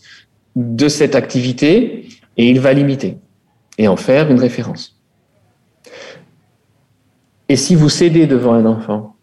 [0.55, 2.07] de cette activité
[2.37, 3.17] et il va l'imiter
[3.77, 4.95] et en faire une référence.
[7.49, 9.17] Et si vous cédez devant un enfant,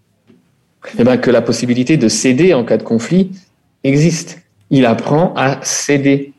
[0.98, 3.30] eh bien que la possibilité de céder en cas de conflit
[3.82, 4.42] existe.
[4.68, 6.34] Il apprend à céder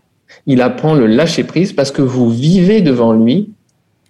[0.46, 3.52] il apprend le lâcher prise parce que vous vivez devant lui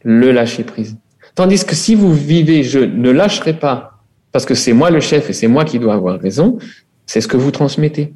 [0.03, 0.97] le lâcher prise.
[1.36, 3.99] Tandis que si vous vivez je ne lâcherai pas
[4.32, 6.57] parce que c'est moi le chef et c'est moi qui dois avoir raison,
[7.05, 8.13] c'est ce que vous transmettez.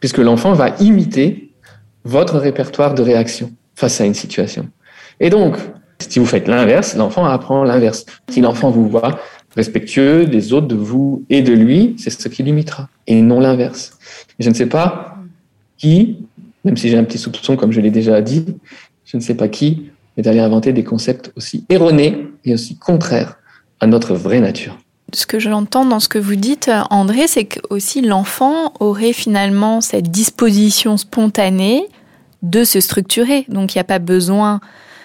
[0.00, 1.52] Puisque l'enfant va imiter
[2.04, 4.68] votre répertoire de réaction face à une situation.
[5.20, 5.56] Et donc,
[5.98, 8.06] si vous faites l'inverse, l'enfant apprend l'inverse.
[8.30, 9.20] Si l'enfant vous voit
[9.54, 13.98] respectueux des autres, de vous et de lui, c'est ce qu'il imitera, et non l'inverse.
[14.38, 15.16] Je ne sais pas
[15.76, 16.18] qui
[16.64, 18.44] même si j'ai un petit soupçon, comme je l'ai déjà dit,
[19.04, 23.38] je ne sais pas qui, est d'aller inventer des concepts aussi erronés et aussi contraires
[23.80, 24.78] à notre vraie nature.
[25.12, 29.80] Ce que j'entends dans ce que vous dites, André, c'est que aussi l'enfant aurait finalement
[29.80, 31.86] cette disposition spontanée
[32.42, 33.44] de se structurer.
[33.48, 34.60] Donc il n'y a pas besoin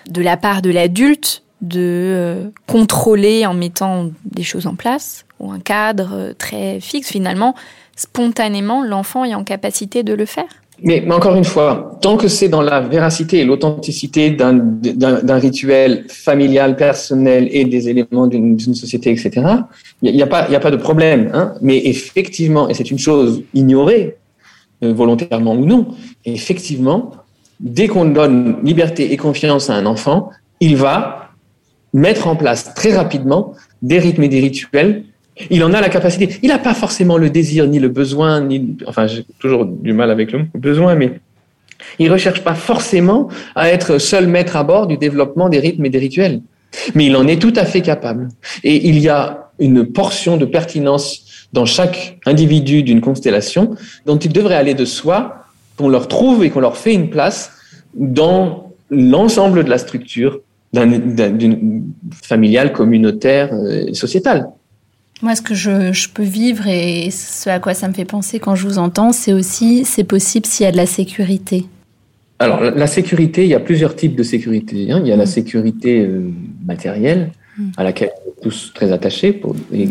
[0.10, 5.52] de la part de l'adulte de euh, contrôler en mettant des choses en place ou
[5.52, 7.10] un cadre euh, très fixe.
[7.10, 7.56] Finalement,
[7.96, 10.46] spontanément, l'enfant est en capacité de le faire.
[10.84, 16.76] Mais, encore une fois, tant que c'est dans la véracité et l'authenticité d'un rituel familial,
[16.76, 19.32] personnel et des éléments d'une société, etc.,
[20.02, 21.32] il n'y a, pas, a pas de problème.
[21.34, 21.54] Hein.
[21.62, 24.18] Mais effectivement, et c'est une chose ignorée,
[24.84, 25.88] euh, volontairement ou non,
[26.26, 27.12] effectivement,
[27.62, 31.30] dès qu'on donne liberté et confiance à un enfant, il va
[31.94, 35.06] mettre en place très rapidement des rythmes et des rituels.
[35.50, 36.38] Il en a la capacité.
[36.42, 40.10] Il n'a pas forcément le désir ni le besoin, ni enfin j'ai toujours du mal
[40.10, 41.20] avec le besoin, mais
[42.00, 45.90] il recherche pas forcément à être seul maître à bord du développement des rythmes et
[45.90, 46.42] des rituels.
[46.94, 48.30] Mais il en est tout à fait capable.
[48.64, 53.76] Et il y a une portion de pertinence dans chaque individu d'une constellation
[54.06, 55.46] dont il devrait aller de soi
[55.78, 57.52] qu'on leur trouve et qu'on leur fait une place
[57.94, 60.40] dans l'ensemble de la structure
[62.24, 64.50] familiale, communautaire, euh, sociétale.
[65.22, 68.56] Moi, ce que je, peux vivre et ce à quoi ça me fait penser quand
[68.56, 71.66] je vous entends, c'est aussi, c'est possible s'il y a de la sécurité.
[72.40, 74.92] Alors, la sécurité, il y a plusieurs types de sécurité.
[74.92, 75.00] Hein.
[75.02, 75.28] Il y a la mm.
[75.28, 76.32] sécurité euh,
[76.66, 77.70] matérielle, mm.
[77.78, 79.88] à laquelle on est tous très attachés, pour, et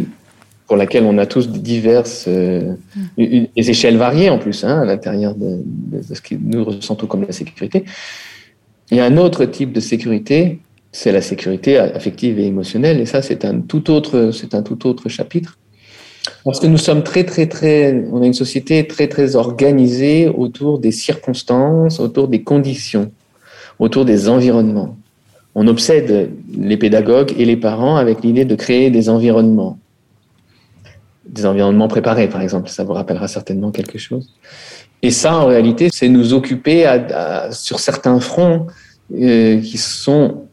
[0.67, 2.75] pour laquelle on a tous diverses, euh,
[3.17, 3.47] mm.
[3.57, 7.23] des échelles variées en plus, hein, à l'intérieur de, de, ce que nous ressentons comme
[7.23, 7.87] la sécurité.
[8.91, 10.59] Il y a un autre type de sécurité
[10.95, 13.01] c'est la sécurité affective et émotionnelle.
[13.01, 15.59] Et ça, c'est un tout autre, c'est un tout autre chapitre.
[16.45, 20.79] Parce que nous sommes très, très, très, on a une société très, très organisée autour
[20.79, 23.11] des circonstances, autour des conditions,
[23.81, 24.97] autour des environnements.
[25.57, 29.81] On obsède les pédagogues et les parents avec l'idée de créer des environnements.
[31.27, 32.69] Des environnements préparés, par exemple.
[32.69, 34.33] Ça vous rappellera certainement quelque chose.
[35.03, 36.87] Et ça, en réalité, c'est nous occuper
[37.51, 38.69] sur certains fronts
[39.13, 40.45] euh, qui sont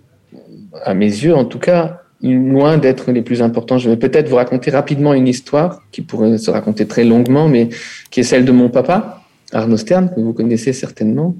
[0.84, 3.78] à mes yeux en tout cas, loin d'être les plus importants.
[3.78, 7.70] Je vais peut-être vous raconter rapidement une histoire qui pourrait se raconter très longuement, mais
[8.12, 9.24] qui est celle de mon papa,
[9.54, 11.36] Arnaud Stern, que vous connaissez certainement,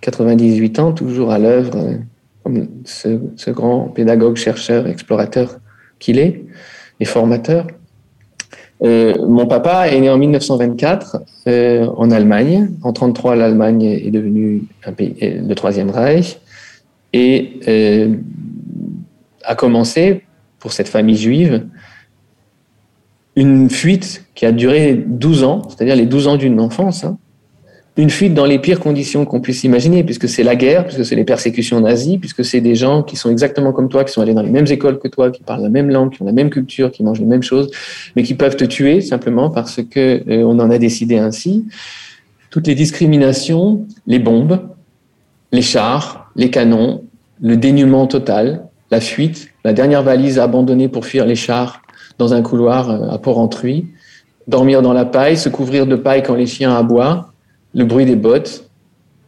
[0.00, 1.94] 98 ans, toujours à l'œuvre, euh,
[2.42, 5.58] comme ce, grand pédagogue, chercheur, explorateur
[5.98, 6.44] qu'il est,
[6.98, 7.66] et formateur.
[8.82, 12.70] Euh, mon papa est né en 1924 euh, en Allemagne.
[12.82, 16.38] En 1933, l'Allemagne est devenue un pays, le Troisième Reich.
[17.12, 17.60] Et
[19.44, 20.24] a commencé,
[20.58, 21.66] pour cette famille juive,
[23.36, 27.18] une fuite qui a duré 12 ans, c'est-à-dire les 12 ans d'une enfance, hein.
[27.96, 31.16] une fuite dans les pires conditions qu'on puisse imaginer, puisque c'est la guerre, puisque c'est
[31.16, 34.34] les persécutions nazies, puisque c'est des gens qui sont exactement comme toi, qui sont allés
[34.34, 36.50] dans les mêmes écoles que toi, qui parlent la même langue, qui ont la même
[36.50, 37.70] culture, qui mangent les mêmes choses,
[38.14, 41.66] mais qui peuvent te tuer simplement parce que euh, on en a décidé ainsi.
[42.50, 44.60] Toutes les discriminations, les bombes,
[45.52, 47.04] les chars, les canons,
[47.40, 51.80] le dénuement total, la fuite, la dernière valise abandonnée pour fuir les chars
[52.18, 53.86] dans un couloir euh, à Port-Entruy,
[54.46, 57.32] dormir dans la paille, se couvrir de paille quand les chiens aboient,
[57.74, 58.68] le bruit des bottes,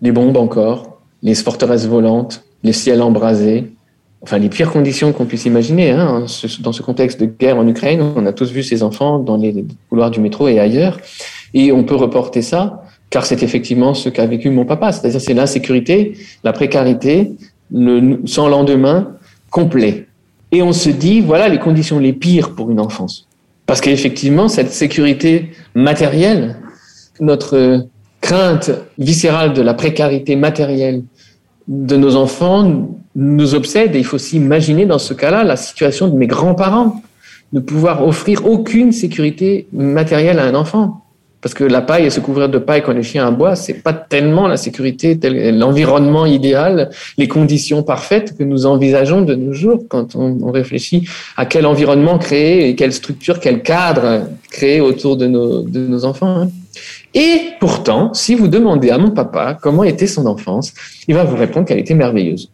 [0.02, 3.72] les bombes encore, les forteresses volantes, les ciels embrasés,
[4.20, 5.92] enfin les pires conditions qu'on puisse imaginer.
[5.92, 6.26] Hein,
[6.60, 9.64] dans ce contexte de guerre en Ukraine, on a tous vu ces enfants dans les
[9.88, 10.98] couloirs du métro et ailleurs,
[11.54, 15.32] et on peut reporter ça, car c'est effectivement ce qu'a vécu mon papa, c'est-à-dire c'est
[15.32, 17.32] l'insécurité, la précarité,
[17.72, 19.14] le sans lendemain,
[19.54, 20.08] complet.
[20.50, 23.28] Et on se dit, voilà les conditions les pires pour une enfance.
[23.66, 26.56] Parce qu'effectivement, cette sécurité matérielle,
[27.20, 27.86] notre
[28.20, 31.04] crainte viscérale de la précarité matérielle
[31.68, 33.94] de nos enfants nous obsède.
[33.94, 37.00] Et il faut s'imaginer dans ce cas-là la situation de mes grands-parents,
[37.52, 41.03] de pouvoir offrir aucune sécurité matérielle à un enfant.
[41.44, 43.92] Parce que la paille et se couvrir de paille quand les chiens aboient, c'est pas
[43.92, 45.20] tellement la sécurité,
[45.52, 46.88] l'environnement idéal,
[47.18, 52.16] les conditions parfaites que nous envisageons de nos jours quand on, réfléchit à quel environnement
[52.16, 56.44] créer et quelle structure, quel cadre créer autour de nos, enfants.
[56.44, 56.48] Hein.
[57.12, 60.72] Et pourtant, si vous demandez à mon papa comment était son enfance,
[61.08, 62.50] il va vous répondre qu'elle était merveilleuse.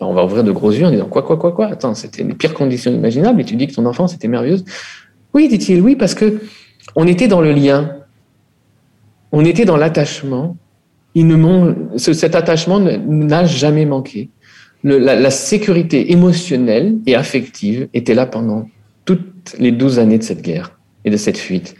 [0.00, 1.66] on va ouvrir de gros yeux en disant quoi, quoi, quoi, quoi?
[1.66, 4.64] Attends, c'était les pires conditions imaginables et tu dis que ton enfance était merveilleuse
[5.34, 6.38] Oui, dit-il, oui, parce que
[6.94, 7.90] on était dans le lien
[9.34, 10.56] on était dans l'attachement.
[11.96, 14.30] Cet attachement n'a jamais manqué.
[14.84, 18.68] la, sécurité émotionnelle et affective était là pendant
[19.04, 21.74] toutes les douze années de cette guerre et de cette fuite.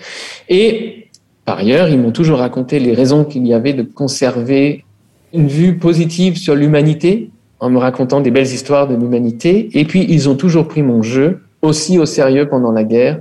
[0.48, 1.08] Et
[1.44, 4.84] par ailleurs, ils m'ont toujours raconté les raisons qu'il y avait de conserver
[5.32, 7.30] une vue positive sur l'humanité
[7.60, 9.68] en me racontant des belles histoires de l'humanité.
[9.74, 13.20] Et puis, ils ont toujours pris mon jeu aussi au sérieux pendant la guerre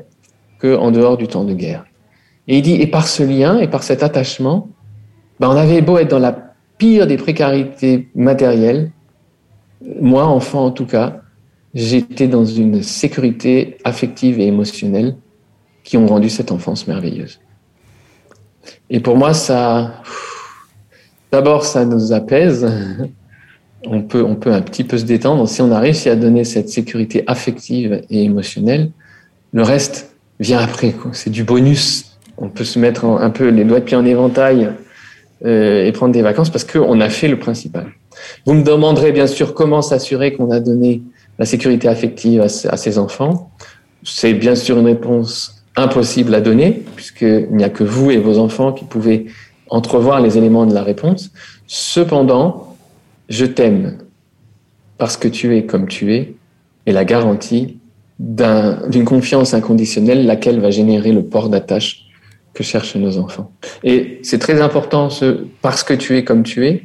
[0.59, 1.85] qu'en dehors du temps de guerre.
[2.47, 4.69] Et il dit, et par ce lien et par cet attachement,
[5.39, 8.91] ben on avait beau être dans la pire des précarités matérielles,
[9.99, 11.21] moi, enfant en tout cas,
[11.73, 15.15] j'étais dans une sécurité affective et émotionnelle
[15.83, 17.39] qui ont rendu cette enfance merveilleuse.
[18.89, 20.01] Et pour moi, ça,
[21.31, 22.71] d'abord, ça nous apaise.
[23.85, 25.47] On peut, on peut un petit peu se détendre.
[25.47, 28.91] Si on a réussi à donner cette sécurité affective et émotionnelle,
[29.51, 30.95] le reste vient après.
[31.11, 32.12] C'est du bonus.
[32.37, 34.69] On peut se mettre un peu les doigts de pied en éventail
[35.45, 37.87] euh, et prendre des vacances parce qu'on a fait le principal.
[38.45, 41.01] Vous me demanderez bien sûr comment s'assurer qu'on a donné
[41.39, 43.51] la sécurité affective à, à ses enfants.
[44.03, 48.37] C'est bien sûr une réponse impossible à donner puisqu'il n'y a que vous et vos
[48.37, 49.27] enfants qui pouvez
[49.69, 51.31] entrevoir les éléments de la réponse.
[51.67, 52.75] Cependant,
[53.29, 53.97] je t'aime
[54.97, 56.35] parce que tu es comme tu es
[56.85, 57.79] est la garantie
[58.19, 62.02] d'une confiance inconditionnelle, laquelle va générer le port d'attache
[62.53, 63.51] que cherchent nos enfants.
[63.83, 66.83] Et c'est très important ce parce que tu es comme tu es,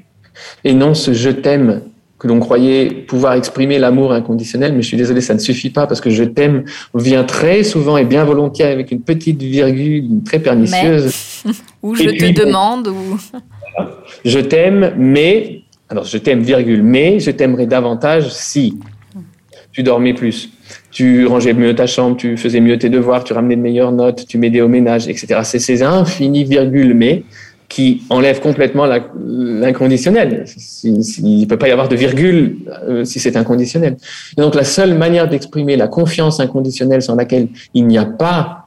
[0.64, 1.83] et non ce je t'aime
[2.19, 5.87] que l'on croyait pouvoir exprimer l'amour inconditionnel, mais je suis désolé, ça ne suffit pas
[5.87, 6.64] parce que je t'aime
[6.95, 11.12] vient très souvent et bien volontiers avec une petite virgule très pernicieuse.
[11.83, 13.19] ou je te demande, ou.
[14.25, 15.62] Je t'aime, mais.
[15.91, 18.79] Alors, je t'aime, virgule, mais je t'aimerais davantage si
[19.79, 20.51] tu dormais plus,
[20.91, 24.26] tu rangeais mieux ta chambre, tu faisais mieux tes devoirs, tu ramenais de meilleures notes,
[24.26, 25.43] tu m'aidais au ménage, etc.
[25.45, 27.22] C'est ces infinis virgules, mais
[27.68, 30.47] qui enlève complètement l'inconditionnel.
[30.83, 32.57] Il ne peut pas y avoir de virgule
[32.89, 33.99] euh, si c'est inconditionnel.
[34.37, 38.64] Et donc la seule manière d'exprimer la confiance inconditionnelle sans laquelle il n'y a pas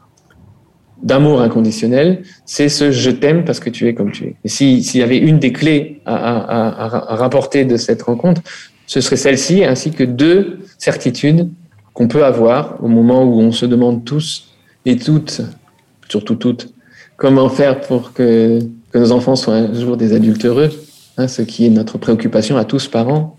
[1.03, 4.36] d'amour inconditionnel, c'est ce je t'aime parce que tu es comme tu es.
[4.45, 8.41] Et s'il y avait une des clés à rapporter de cette rencontre,
[8.92, 11.48] ce serait celle-ci, ainsi que deux certitudes
[11.94, 14.50] qu'on peut avoir au moment où on se demande tous
[14.86, 15.39] et toutes,
[16.10, 16.74] surtout toutes,
[17.16, 18.60] comment faire pour que
[18.94, 20.72] nos enfants soient un jour des adultes heureux,
[21.16, 23.38] hein, ce qui est notre préoccupation à tous parents,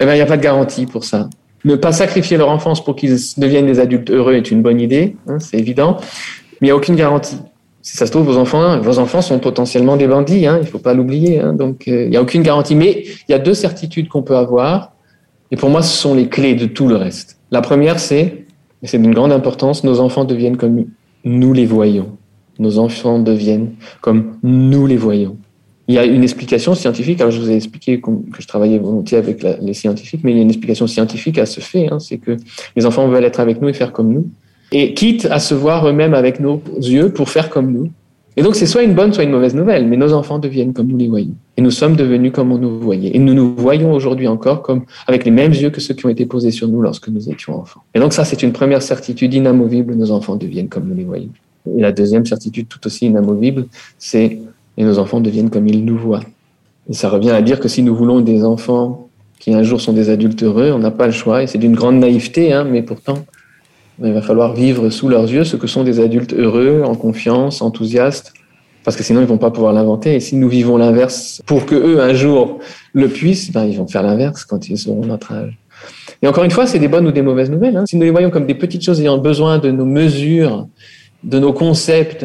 [0.00, 1.30] eh ben, il n'y a pas de garantie pour ça.
[1.64, 5.16] Ne pas sacrifier leur enfance pour qu'ils deviennent des adultes heureux est une bonne idée,
[5.26, 5.96] hein, c'est évident,
[6.60, 7.38] mais il n'y a aucune garantie.
[7.84, 10.68] Si ça se trouve, vos enfants, vos enfants sont potentiellement des bandits, hein, il ne
[10.68, 11.38] faut pas l'oublier.
[11.38, 12.74] Hein, donc, euh, il n'y a aucune garantie.
[12.74, 14.92] Mais il y a deux certitudes qu'on peut avoir,
[15.52, 17.38] et pour moi, ce sont les clés de tout le reste.
[17.52, 18.46] La première, c'est,
[18.82, 20.86] et c'est d'une grande importance, nos enfants deviennent comme
[21.24, 22.16] nous les voyons
[22.58, 25.36] nos enfants deviennent comme nous les voyons.
[25.86, 29.18] Il y a une explication scientifique, alors je vous ai expliqué que je travaillais volontiers
[29.18, 32.16] avec les scientifiques, mais il y a une explication scientifique à ce fait, hein, c'est
[32.16, 32.36] que
[32.74, 34.30] les enfants veulent être avec nous et faire comme nous,
[34.74, 37.90] et quitte à se voir eux-mêmes avec nos yeux pour faire comme nous.
[38.36, 40.88] Et donc c'est soit une bonne, soit une mauvaise nouvelle, mais nos enfants deviennent comme
[40.88, 41.34] nous les voyons.
[41.56, 43.14] Et nous sommes devenus comme on nous voyait.
[43.14, 46.08] Et nous nous voyons aujourd'hui encore comme avec les mêmes yeux que ceux qui ont
[46.08, 47.82] été posés sur nous lorsque nous étions enfants.
[47.94, 51.30] Et donc ça, c'est une première certitude inamovible, nos enfants deviennent comme nous les voyons.
[51.76, 53.66] Et la deuxième certitude tout aussi inamovible,
[53.98, 54.40] c'est
[54.76, 56.24] et nos enfants deviennent comme ils nous voient.
[56.90, 59.08] Et ça revient à dire que si nous voulons des enfants
[59.38, 61.44] qui un jour sont des adultes heureux, on n'a pas le choix.
[61.44, 63.24] Et c'est d'une grande naïveté, hein, mais pourtant,
[64.02, 67.62] il va falloir vivre sous leurs yeux ce que sont des adultes heureux, en confiance,
[67.62, 68.32] enthousiastes,
[68.84, 70.14] parce que sinon ils vont pas pouvoir l'inventer.
[70.14, 72.58] Et si nous vivons l'inverse pour que eux un jour
[72.92, 75.58] le puissent, ben, ils vont faire l'inverse quand ils auront notre âge.
[76.22, 77.76] Et encore une fois, c'est des bonnes ou des mauvaises nouvelles.
[77.76, 77.84] Hein.
[77.86, 80.68] Si nous les voyons comme des petites choses ayant besoin de nos mesures,
[81.22, 82.24] de nos concepts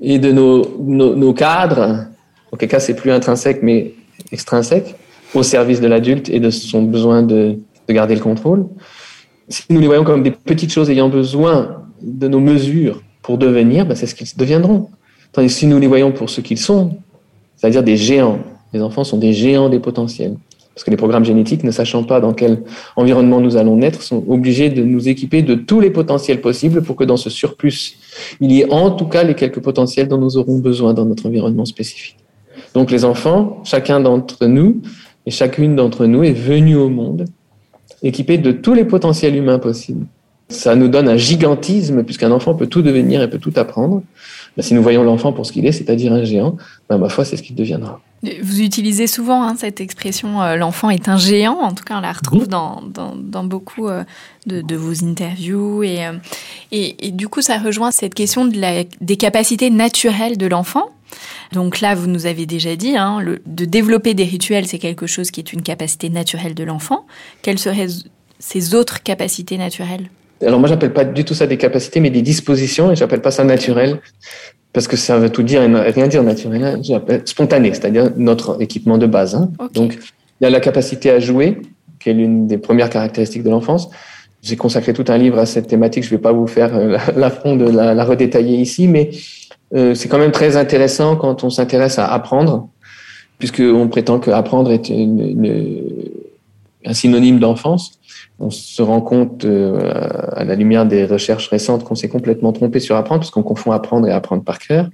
[0.00, 2.06] et de nos, nos, cadres,
[2.52, 3.92] en quel cas c'est plus intrinsèque mais
[4.32, 4.94] extrinsèque,
[5.34, 8.66] au service de l'adulte et de son besoin de, de, garder le contrôle.
[9.48, 13.86] Si nous les voyons comme des petites choses ayant besoin de nos mesures pour devenir,
[13.86, 14.90] ben c'est ce qu'ils deviendront.
[15.32, 16.98] Tandis que si nous les voyons pour ce qu'ils sont,
[17.56, 18.40] c'est-à-dire des géants,
[18.72, 20.36] les enfants sont des géants des potentiels.
[20.74, 22.62] Parce que les programmes génétiques, ne sachant pas dans quel
[22.94, 26.94] environnement nous allons naître, sont obligés de nous équiper de tous les potentiels possibles pour
[26.94, 27.98] que dans ce surplus,
[28.40, 31.26] il y ait en tout cas les quelques potentiels dont nous aurons besoin dans notre
[31.26, 32.18] environnement spécifique.
[32.74, 34.82] Donc les enfants, chacun d'entre nous
[35.26, 37.24] et chacune d'entre nous est venu au monde
[38.02, 40.06] équipé de tous les potentiels humains possibles.
[40.48, 44.02] Ça nous donne un gigantisme puisqu'un enfant peut tout devenir et peut tout apprendre.
[44.56, 46.56] Ben, si nous voyons l'enfant pour ce qu'il est, c'est-à-dire un géant,
[46.88, 48.00] ben, ma foi, c'est ce qu'il deviendra.
[48.42, 51.60] Vous utilisez souvent hein, cette expression euh, l'enfant est un géant.
[51.60, 54.02] En tout cas, on la retrouve dans, dans, dans beaucoup euh,
[54.46, 55.84] de, de, vos interviews.
[55.84, 56.14] Et, euh,
[56.72, 60.88] et, et, du coup, ça rejoint cette question de la, des capacités naturelles de l'enfant.
[61.52, 65.06] Donc là, vous nous avez déjà dit, hein, le, de développer des rituels, c'est quelque
[65.06, 67.06] chose qui est une capacité naturelle de l'enfant.
[67.42, 67.86] Quelles seraient
[68.40, 70.10] ces autres capacités naturelles?
[70.46, 73.30] Alors moi, j'appelle pas du tout ça des capacités, mais des dispositions, et j'appelle pas
[73.30, 74.00] ça naturel
[74.72, 78.60] parce que ça veut tout dire et rien dire naturel, hein, j'appelle spontané, c'est-à-dire notre
[78.60, 79.34] équipement de base.
[79.34, 79.50] Hein.
[79.72, 79.98] Donc,
[80.40, 81.58] il y a la capacité à jouer,
[81.98, 83.90] qui est l'une des premières caractéristiques de l'enfance.
[84.42, 86.96] J'ai consacré tout un livre à cette thématique, je ne vais pas vous faire euh,
[87.16, 89.10] l'affront de la, la, redétailler ici, mais
[89.74, 92.68] euh, c'est quand même très intéressant quand on s'intéresse à apprendre,
[93.38, 95.84] puisqu'on prétend que apprendre est une, une,
[96.84, 97.97] un synonyme d'enfance.
[98.38, 99.90] On se rend compte euh,
[100.32, 103.72] à la lumière des recherches récentes qu'on s'est complètement trompé sur apprendre, parce qu'on confond
[103.72, 104.88] apprendre et apprendre par cœur.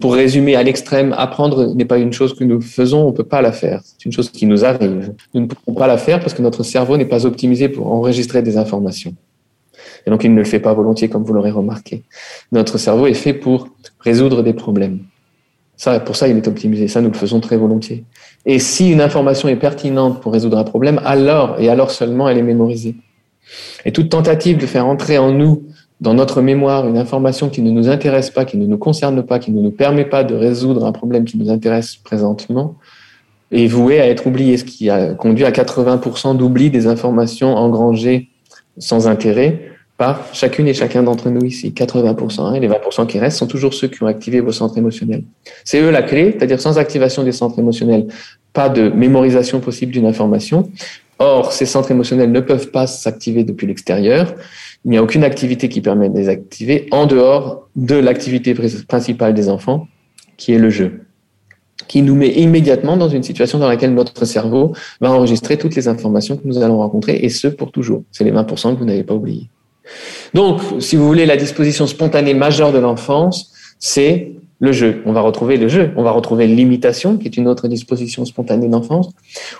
[0.00, 3.24] Pour résumer à l'extrême, apprendre n'est pas une chose que nous faisons, on ne peut
[3.24, 3.80] pas la faire.
[3.82, 5.12] C'est une chose qui nous arrive.
[5.34, 8.42] Nous ne pouvons pas la faire parce que notre cerveau n'est pas optimisé pour enregistrer
[8.42, 9.14] des informations.
[10.06, 12.04] Et donc, il ne le fait pas volontiers, comme vous l'aurez remarqué.
[12.52, 13.68] Notre cerveau est fait pour
[14.00, 15.00] résoudre des problèmes.
[16.04, 16.88] Pour ça, il est optimisé.
[16.88, 18.04] Ça, nous le faisons très volontiers.
[18.44, 22.38] Et si une information est pertinente pour résoudre un problème, alors, et alors seulement, elle
[22.38, 22.96] est mémorisée.
[23.84, 25.62] Et toute tentative de faire entrer en nous
[26.00, 29.38] dans notre mémoire une information qui ne nous intéresse pas, qui ne nous concerne pas,
[29.38, 32.76] qui ne nous permet pas de résoudre un problème qui nous intéresse présentement,
[33.50, 38.28] est vouée à être oubliée, ce qui a conduit à 80% d'oubli des informations engrangées
[38.78, 41.74] sans intérêt par chacune et chacun d'entre nous ici.
[41.76, 42.40] 80%.
[42.40, 45.24] Hein, et les 20% qui restent sont toujours ceux qui ont activé vos centres émotionnels.
[45.64, 48.06] C'est eux la clé, c'est-à-dire sans activation des centres émotionnels,
[48.52, 50.70] pas de mémorisation possible d'une information.
[51.18, 54.34] Or, ces centres émotionnels ne peuvent pas s'activer depuis l'extérieur.
[54.84, 58.54] Il n'y a aucune activité qui permet de les activer en dehors de l'activité
[58.86, 59.88] principale des enfants,
[60.36, 61.00] qui est le jeu,
[61.88, 65.88] qui nous met immédiatement dans une situation dans laquelle notre cerveau va enregistrer toutes les
[65.88, 68.04] informations que nous allons rencontrer, et ce pour toujours.
[68.12, 69.50] C'est les 20% que vous n'avez pas oubliés.
[70.34, 75.02] Donc, si vous voulez, la disposition spontanée majeure de l'enfance, c'est le jeu.
[75.06, 75.92] On va retrouver le jeu.
[75.96, 79.10] On va retrouver l'imitation, qui est une autre disposition spontanée d'enfance.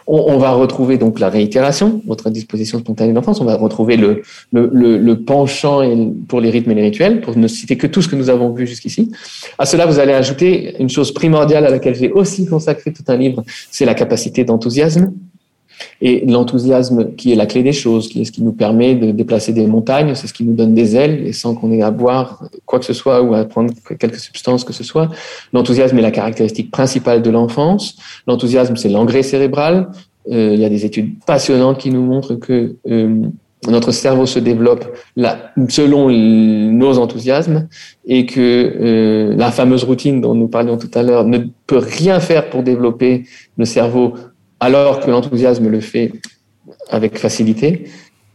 [0.07, 3.41] On, on, va retrouver donc la réitération, autre disposition spontanée d'enfance.
[3.41, 5.83] On va retrouver le, penchant
[6.27, 8.53] pour les rythmes et les rituels, pour ne citer que tout ce que nous avons
[8.53, 9.13] vu jusqu'ici.
[9.59, 13.17] À cela, vous allez ajouter une chose primordiale à laquelle j'ai aussi consacré tout un
[13.17, 15.13] livre, c'est la capacité d'enthousiasme.
[16.01, 19.11] Et l'enthousiasme qui est la clé des choses, qui est ce qui nous permet de
[19.11, 21.91] déplacer des montagnes, c'est ce qui nous donne des ailes et sans qu'on ait à
[21.91, 25.09] boire quoi que ce soit ou à prendre quelque substance que ce soit.
[25.53, 27.97] L'enthousiasme est la caractéristique principale de l'enfance.
[28.27, 29.91] L'enthousiasme, c'est l'engrais cérébral.
[30.31, 33.23] Euh, il y a des études passionnantes qui nous montrent que euh,
[33.67, 34.85] notre cerveau se développe
[35.69, 37.69] selon nos enthousiasmes
[38.07, 42.21] et que euh, la fameuse routine dont nous parlions tout à l'heure ne peut rien
[42.21, 43.25] faire pour développer
[43.57, 44.15] le cerveau
[44.61, 46.13] alors que l'enthousiasme le fait
[46.91, 47.85] avec facilité.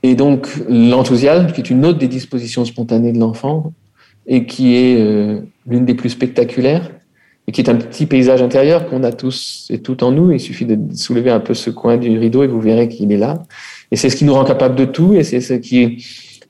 [0.03, 3.73] Et donc l'enthousiasme, qui est une autre des dispositions spontanées de l'enfant,
[4.27, 6.89] et qui est euh, l'une des plus spectaculaires,
[7.47, 10.31] et qui est un petit paysage intérieur qu'on a tous et tout en nous.
[10.31, 13.17] Il suffit de soulever un peu ce coin du rideau et vous verrez qu'il est
[13.17, 13.43] là.
[13.91, 16.05] Et c'est ce qui nous rend capable de tout, et c'est ce qui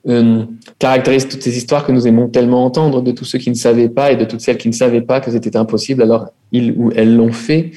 [0.08, 0.44] euh,
[0.78, 3.88] caractérise toutes ces histoires que nous aimons tellement entendre de tous ceux qui ne savaient
[3.88, 6.92] pas et de toutes celles qui ne savaient pas que c'était impossible, alors ils ou
[6.94, 7.72] elles l'ont fait.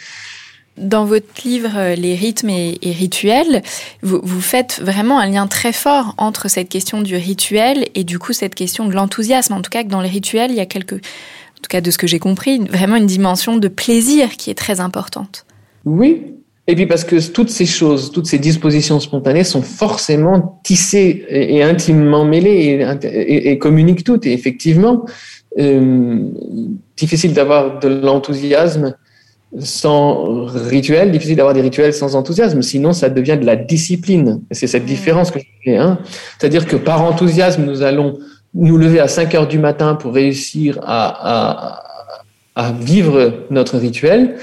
[0.78, 3.64] Dans votre livre euh, Les rythmes et, rituels,
[4.04, 8.34] vous, faites vraiment un lien très fort entre cette question du rituel et du coup
[8.34, 9.54] cette question de l'enthousiasme.
[9.54, 11.90] En tout cas, que dans les rituels, il y a quelque, en tout cas de
[11.90, 15.46] ce que j'ai compris, vraiment une dimension de plaisir qui est très importante.
[15.86, 16.34] Oui.
[16.70, 21.64] Et puis parce que toutes ces choses, toutes ces dispositions spontanées sont forcément tissées et,
[21.64, 24.26] intimement mêlées et, et, communiquent toutes.
[24.26, 25.06] Et effectivement,
[25.60, 26.30] euh,
[26.98, 28.96] difficile d'avoir de l'enthousiasme
[29.60, 34.42] sans rituel, difficile d'avoir des rituels sans enthousiasme, sinon ça devient de la discipline.
[34.52, 35.78] C'est cette différence que je fais.
[35.78, 36.00] Hein.
[36.38, 38.18] C'est-à-dire que par enthousiasme, nous allons
[38.54, 41.80] nous lever à 5 heures du matin pour réussir à,
[42.56, 44.36] à, à vivre notre rituel,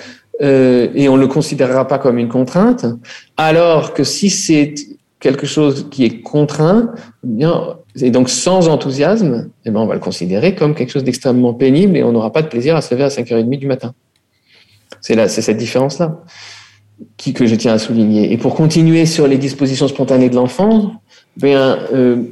[0.43, 2.87] euh, et on ne le considérera pas comme une contrainte,
[3.37, 4.75] alors que si c'est
[5.21, 6.93] quelque chose qui est contraint,
[7.25, 11.05] eh bien, et donc sans enthousiasme, eh bien, on va le considérer comme quelque chose
[11.05, 13.95] d'extrêmement pénible et on n'aura pas de plaisir à se lever à 5h30 du matin.
[15.01, 16.23] C'est cette différence-là
[17.17, 18.33] qui, que je tiens à souligner.
[18.33, 20.95] Et pour continuer sur les dispositions spontanées de l'enfant,
[21.37, 22.23] bien, euh,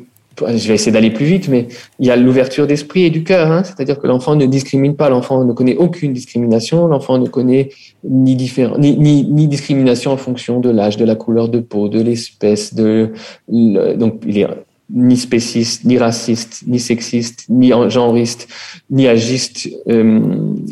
[0.40, 3.50] je vais essayer d'aller plus vite, mais il y a l'ouverture d'esprit et du cœur.
[3.50, 7.70] Hein, C'est-à-dire que l'enfant ne discrimine pas, l'enfant ne connaît aucune discrimination, l'enfant ne connaît
[8.04, 12.00] ni, ni, ni, ni, discrimination en fonction de l'âge, de la couleur de peau, de
[12.00, 13.12] l'espèce, de
[13.48, 14.46] donc il est
[14.92, 18.48] ni spéciste, ni raciste, ni sexiste, ni genriste,
[18.90, 19.68] ni agiste.
[19.88, 20.20] Euh,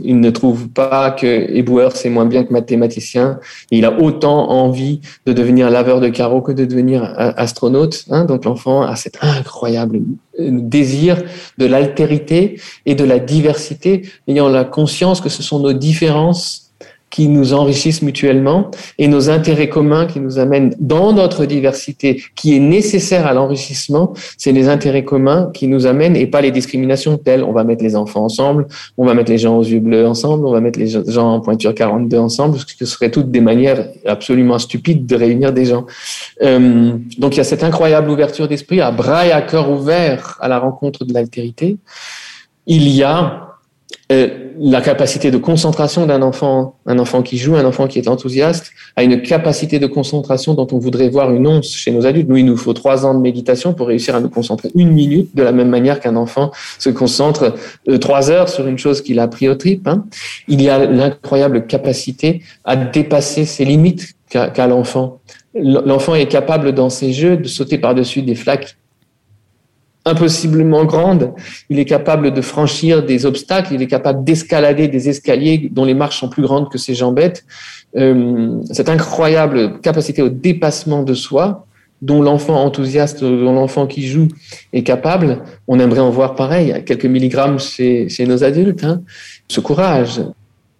[0.04, 3.40] il ne trouve pas que éboueur c'est moins bien que mathématicien.
[3.70, 8.04] il a autant envie de devenir laveur de carreaux que de devenir astronaute.
[8.10, 8.24] Hein.
[8.26, 10.00] Donc l'enfant a cet incroyable
[10.38, 11.22] euh, désir
[11.58, 16.59] de l'altérité et de la diversité, ayant la conscience que ce sont nos différences
[17.10, 22.56] qui nous enrichissent mutuellement et nos intérêts communs qui nous amènent dans notre diversité qui
[22.56, 27.18] est nécessaire à l'enrichissement, c'est les intérêts communs qui nous amènent et pas les discriminations
[27.18, 30.06] telles on va mettre les enfants ensemble, on va mettre les gens aux yeux bleus
[30.06, 33.40] ensemble, on va mettre les gens en pointure 42 ensemble, ce que seraient toutes des
[33.40, 35.86] manières absolument stupides de réunir des gens.
[36.42, 40.38] Euh, donc il y a cette incroyable ouverture d'esprit à bras et à cœur ouvert
[40.40, 41.76] à la rencontre de l'altérité.
[42.66, 43.49] Il y a
[44.10, 48.08] euh, la capacité de concentration d'un enfant, un enfant qui joue, un enfant qui est
[48.08, 52.28] enthousiaste, a une capacité de concentration dont on voudrait voir une once chez nos adultes.
[52.28, 55.34] Nous, il nous faut trois ans de méditation pour réussir à nous concentrer une minute,
[55.34, 57.54] de la même manière qu'un enfant se concentre
[57.88, 59.86] euh, trois heures sur une chose qu'il a pris au trip.
[59.86, 60.04] Hein.
[60.48, 65.20] Il y a l'incroyable capacité à dépasser ses limites qu'a l'enfant.
[65.54, 68.76] L'enfant est capable dans ses jeux de sauter par-dessus des flaques
[70.10, 71.32] impossiblement grande.
[71.70, 75.94] Il est capable de franchir des obstacles, il est capable d'escalader des escaliers dont les
[75.94, 77.44] marches sont plus grandes que ses jambettes.
[77.96, 81.66] Euh, cette incroyable capacité au dépassement de soi,
[82.02, 84.28] dont l'enfant enthousiaste, dont l'enfant qui joue
[84.72, 88.84] est capable, on aimerait en voir pareil, à quelques milligrammes chez, chez nos adultes.
[88.84, 89.02] Hein.
[89.48, 90.22] Ce courage.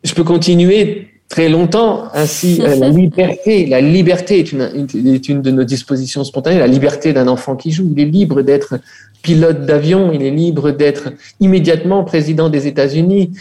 [0.02, 2.04] Je peux continuer très longtemps.
[2.14, 6.58] Ainsi, euh, la liberté, la liberté est une, est une de nos dispositions spontanées.
[6.58, 8.78] La liberté d'un enfant qui joue, il est libre d'être
[9.22, 13.32] pilote d'avion, il est libre d'être immédiatement président des États-Unis,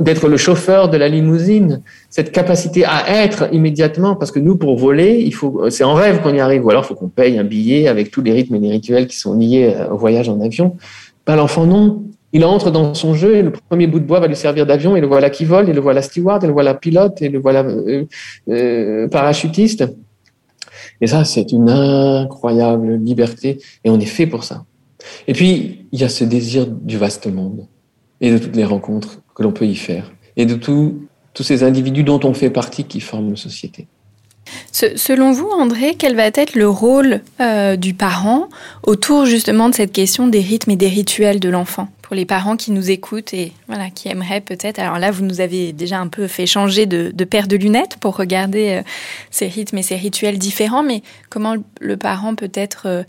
[0.00, 1.80] d'être le chauffeur de la limousine.
[2.10, 6.22] Cette capacité à être immédiatement, parce que nous, pour voler, il faut, c'est en rêve
[6.22, 8.56] qu'on y arrive, ou alors il faut qu'on paye un billet avec tous les rythmes
[8.56, 10.76] et les rituels qui sont liés euh, au voyage en avion.
[11.26, 12.02] Ben, l'enfant, non.
[12.32, 14.96] Il entre dans son jeu et le premier bout de bois va lui servir d'avion
[14.96, 17.38] et le voilà qui vole et le voilà steward et le voilà pilote et le
[17.38, 18.04] voilà euh,
[18.50, 19.84] euh, parachutiste.
[21.00, 24.64] Et ça, c'est une incroyable liberté et on est fait pour ça.
[25.26, 27.66] Et puis, il y a ce désir du vaste monde
[28.20, 31.08] et de toutes les rencontres que l'on peut y faire et de tous
[31.40, 33.86] ces individus dont on fait partie qui forment une société.
[34.72, 38.48] Selon vous, André, quel va être le rôle euh, du parent
[38.82, 41.88] autour justement de cette question des rythmes et des rituels de l'enfant?
[42.02, 44.78] Pour les parents qui nous écoutent et voilà, qui aimeraient peut-être.
[44.78, 48.16] Alors là, vous nous avez déjà un peu fait changer de, paire de lunettes pour
[48.16, 48.82] regarder euh,
[49.30, 53.02] ces rythmes et ces rituels différents, mais comment le parent peut être euh,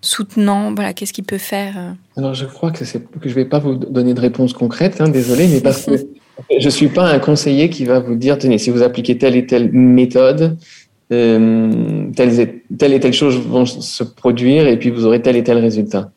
[0.00, 1.92] soutenant Voilà, qu'est-ce qu'il peut faire euh?
[2.16, 2.84] Alors, je crois que, que
[3.24, 5.92] je ne vais pas vous donner de réponse concrète, hein, désolé, mais parce que
[6.58, 9.36] je ne suis pas un conseiller qui va vous dire, tenez, si vous appliquez telle
[9.36, 10.56] et telle méthode,
[11.12, 15.36] euh, telle, et, telle et telle chose vont se produire et puis vous aurez tel
[15.36, 16.10] et tel résultat.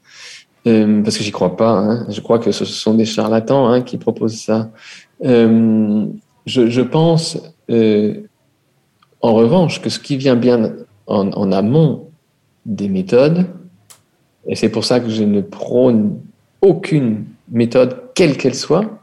[0.68, 1.72] Euh, parce que j'y crois pas.
[1.72, 2.06] Hein.
[2.10, 4.72] Je crois que ce sont des charlatans hein, qui proposent ça.
[5.24, 6.06] Euh,
[6.46, 7.38] je, je, pense,
[7.70, 10.74] en revanche, que ce qui vient bien
[11.08, 12.10] en, en amont
[12.66, 13.46] des méthodes,
[14.48, 16.20] et c'est pour ça que je ne prône
[16.62, 19.00] aucune méthode, quelle qu'elle soit,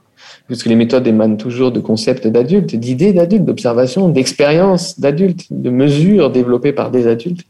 [0.48, 5.70] parce que les méthodes émanent toujours de concepts d'adultes, d'idées d'adultes, d'observations, d'expériences d'adultes, de
[5.70, 7.44] mesures développées par des adultes.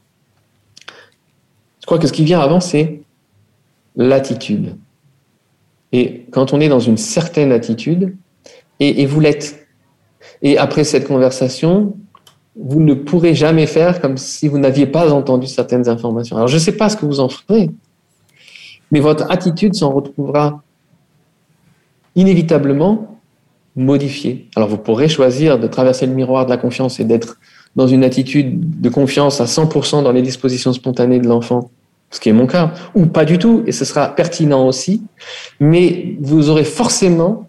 [1.80, 3.02] Je crois que ce qui vient avant, c'est
[3.94, 4.76] l'attitude.
[5.92, 8.16] Et quand on est dans une certaine attitude,
[8.80, 9.66] et, et vous l'êtes,
[10.42, 11.96] et après cette conversation,
[12.58, 16.36] vous ne pourrez jamais faire comme si vous n'aviez pas entendu certaines informations.
[16.36, 17.70] Alors je ne sais pas ce que vous en ferez,
[18.90, 20.62] mais votre attitude s'en retrouvera
[22.14, 23.18] inévitablement
[23.76, 24.48] modifiée.
[24.56, 27.38] Alors vous pourrez choisir de traverser le miroir de la confiance et d'être
[27.76, 31.70] dans une attitude de confiance à 100% dans les dispositions spontanées de l'enfant,
[32.10, 35.02] ce qui est mon cas, ou pas du tout, et ce sera pertinent aussi,
[35.60, 37.45] mais vous aurez forcément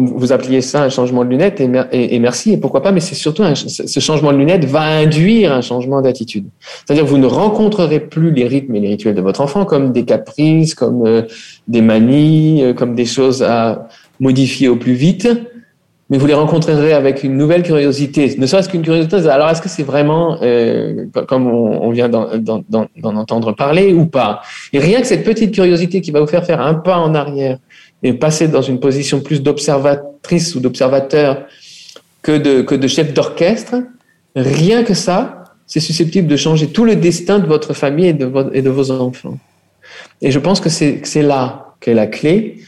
[0.00, 3.42] vous appeliez ça un changement de lunettes et, merci, et pourquoi pas, mais c'est surtout
[3.54, 6.46] ce changement de lunettes va induire un changement d'attitude.
[6.84, 10.04] C'est-à-dire vous ne rencontrerez plus les rythmes et les rituels de votre enfant comme des
[10.04, 11.22] caprices, comme euh,
[11.66, 13.88] des manies, euh, comme des choses à
[14.20, 15.28] modifier au plus vite,
[16.10, 19.28] mais vous les rencontrerez avec une nouvelle curiosité, ne serait-ce qu'une curiosité.
[19.28, 24.40] Alors est-ce que c'est vraiment euh, comme on, vient d'en entendre parler ou pas?
[24.72, 27.58] Et rien que cette petite curiosité qui va vous faire faire un pas en arrière
[28.02, 31.46] et passer dans une position plus d'observatrice ou d'observateur
[32.22, 33.76] que de, que de chef d'orchestre,
[34.36, 38.30] rien que ça, c'est susceptible de changer tout le destin de votre famille et de,
[38.52, 39.38] et de vos enfants.
[40.22, 42.60] Et je pense que c'est là qu'est la clé.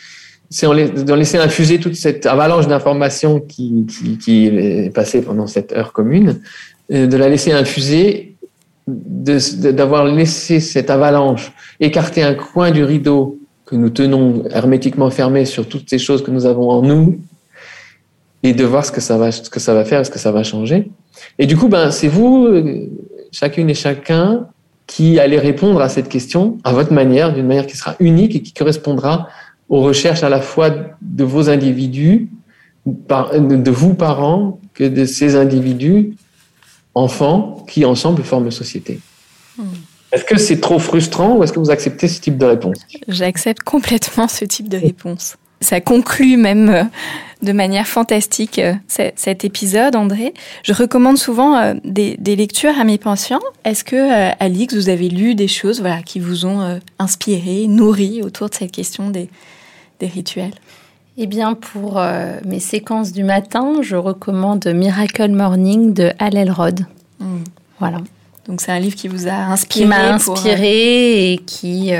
[0.50, 5.72] C'est de laisser infuser toute cette avalanche d'informations qui, qui, qui, est passée pendant cette
[5.72, 6.40] heure commune,
[6.90, 8.34] de la laisser infuser,
[8.86, 13.39] d'avoir laissé cette avalanche écarter un coin du rideau
[13.70, 17.20] que nous tenons hermétiquement fermé sur toutes ces choses que nous avons en nous
[18.42, 20.32] et de voir ce que ça va, ce que ça va faire, ce que ça
[20.32, 20.90] va changer.
[21.38, 22.48] Et du coup, ben, c'est vous,
[23.30, 24.48] chacune et chacun,
[24.88, 28.42] qui allez répondre à cette question à votre manière, d'une manière qui sera unique et
[28.42, 29.28] qui correspondra
[29.68, 32.28] aux recherches à la fois de vos individus,
[32.86, 36.16] de vous parents, que de ces individus,
[36.96, 38.98] enfants, qui ensemble forment société.
[39.56, 39.62] Hmm.
[40.12, 42.78] Est-ce que c'est trop frustrant ou est-ce que vous acceptez ce type de réponse?
[43.08, 45.36] J'accepte complètement ce type de réponse.
[45.60, 46.84] Ça conclut même euh,
[47.42, 50.32] de manière fantastique euh, cet épisode, André.
[50.64, 53.40] Je recommande souvent euh, des, lectures à mes patients.
[53.64, 58.48] Est-ce que, Alix, vous avez lu des choses voilà, qui vous ont inspiré, nourri autour
[58.48, 59.28] de cette question des,
[60.00, 60.54] des rituels?
[61.22, 66.86] Eh bien, pour euh, mes séquences du matin, je recommande Miracle Morning de Hal Elrod.
[67.18, 67.44] Hmm.
[67.78, 67.98] Voilà.
[68.50, 71.92] Donc, c'est un livre qui vous a inspiré Qui m'a inspiré et qui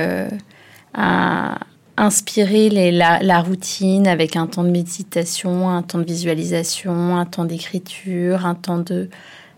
[0.94, 1.58] a
[1.96, 8.44] inspiré la, routine avec un temps de méditation, un temps de visualisation, un temps d'écriture,
[8.46, 9.08] un temps de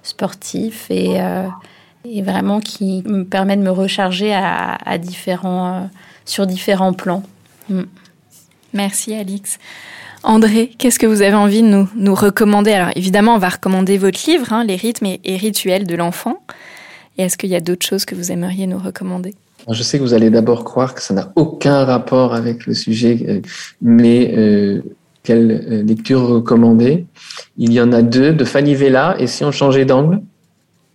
[0.03, 1.19] sportif et,
[2.05, 5.87] et vraiment qui me permet de me recharger à, différents, euh,
[6.25, 7.23] sur différents plans.
[7.69, 7.83] Mm.
[8.73, 9.59] Merci Alix.
[10.25, 12.73] André, qu'est-ce que vous avez envie de nous, nous recommander?
[12.73, 16.41] Alors évidemment, on va recommander votre livre, hein, Les rythmes et, rituels de l'enfant.
[17.19, 19.35] Et est-ce qu'il y a d'autres choses que vous aimeriez nous recommander?
[19.71, 23.25] Je sais que vous allez d'abord croire que ça n'a aucun rapport avec le sujet,
[23.29, 23.41] euh,
[23.81, 24.83] mais euh,
[25.23, 27.07] quelle lecture recommander?
[27.57, 30.21] Il y en a deux de Fanny Vella, et si on changeait d'angle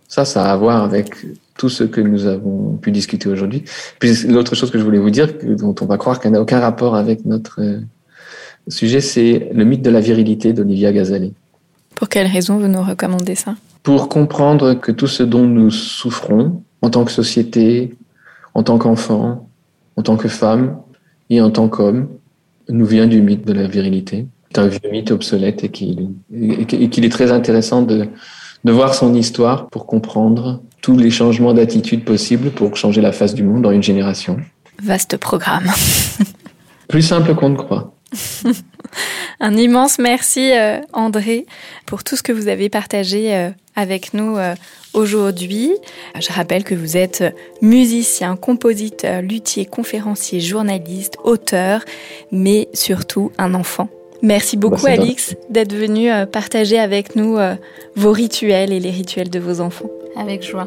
[0.08, 1.10] ça, ça a à voir avec
[1.58, 3.64] tout ce que nous avons pu discuter aujourd'hui.
[3.98, 6.60] Puis l'autre chose que je voulais vous dire, dont on va croire qu'elle n'a aucun
[6.60, 7.80] rapport avec notre euh,
[8.68, 11.34] sujet, c'est le mythe de la virilité d'Olivia Gazali.
[11.98, 13.56] Pour quelle raison vous nous recommandez ça?
[13.82, 17.96] Pour comprendre que tout ce dont nous souffrons en tant que société,
[18.54, 19.48] en tant qu'enfant,
[19.96, 20.76] en tant que femme
[21.28, 22.06] et en tant qu'homme,
[22.68, 24.28] nous vient du mythe de la virilité.
[24.52, 28.06] C'est un vieux mythe obsolète et qu'il est très intéressant de,
[28.62, 33.34] de voir son histoire pour comprendre tous les changements d'attitude possibles pour changer la face
[33.34, 34.36] du monde dans une génération.
[34.80, 35.66] Vaste programme.
[36.86, 37.92] Plus simple qu'on ne croit.
[39.40, 41.46] Un immense merci euh, André
[41.86, 44.54] pour tout ce que vous avez partagé euh, avec nous euh,
[44.94, 45.72] aujourd'hui.
[46.18, 47.24] Je rappelle que vous êtes
[47.62, 51.84] musicien, compositeur, luthier, conférencier, journaliste, auteur,
[52.32, 53.88] mais surtout un enfant
[54.22, 57.54] Merci beaucoup Alix d'être venu euh, partager avec nous euh,
[57.94, 59.90] vos rituels et les rituels de vos enfants.
[60.16, 60.66] Avec joie.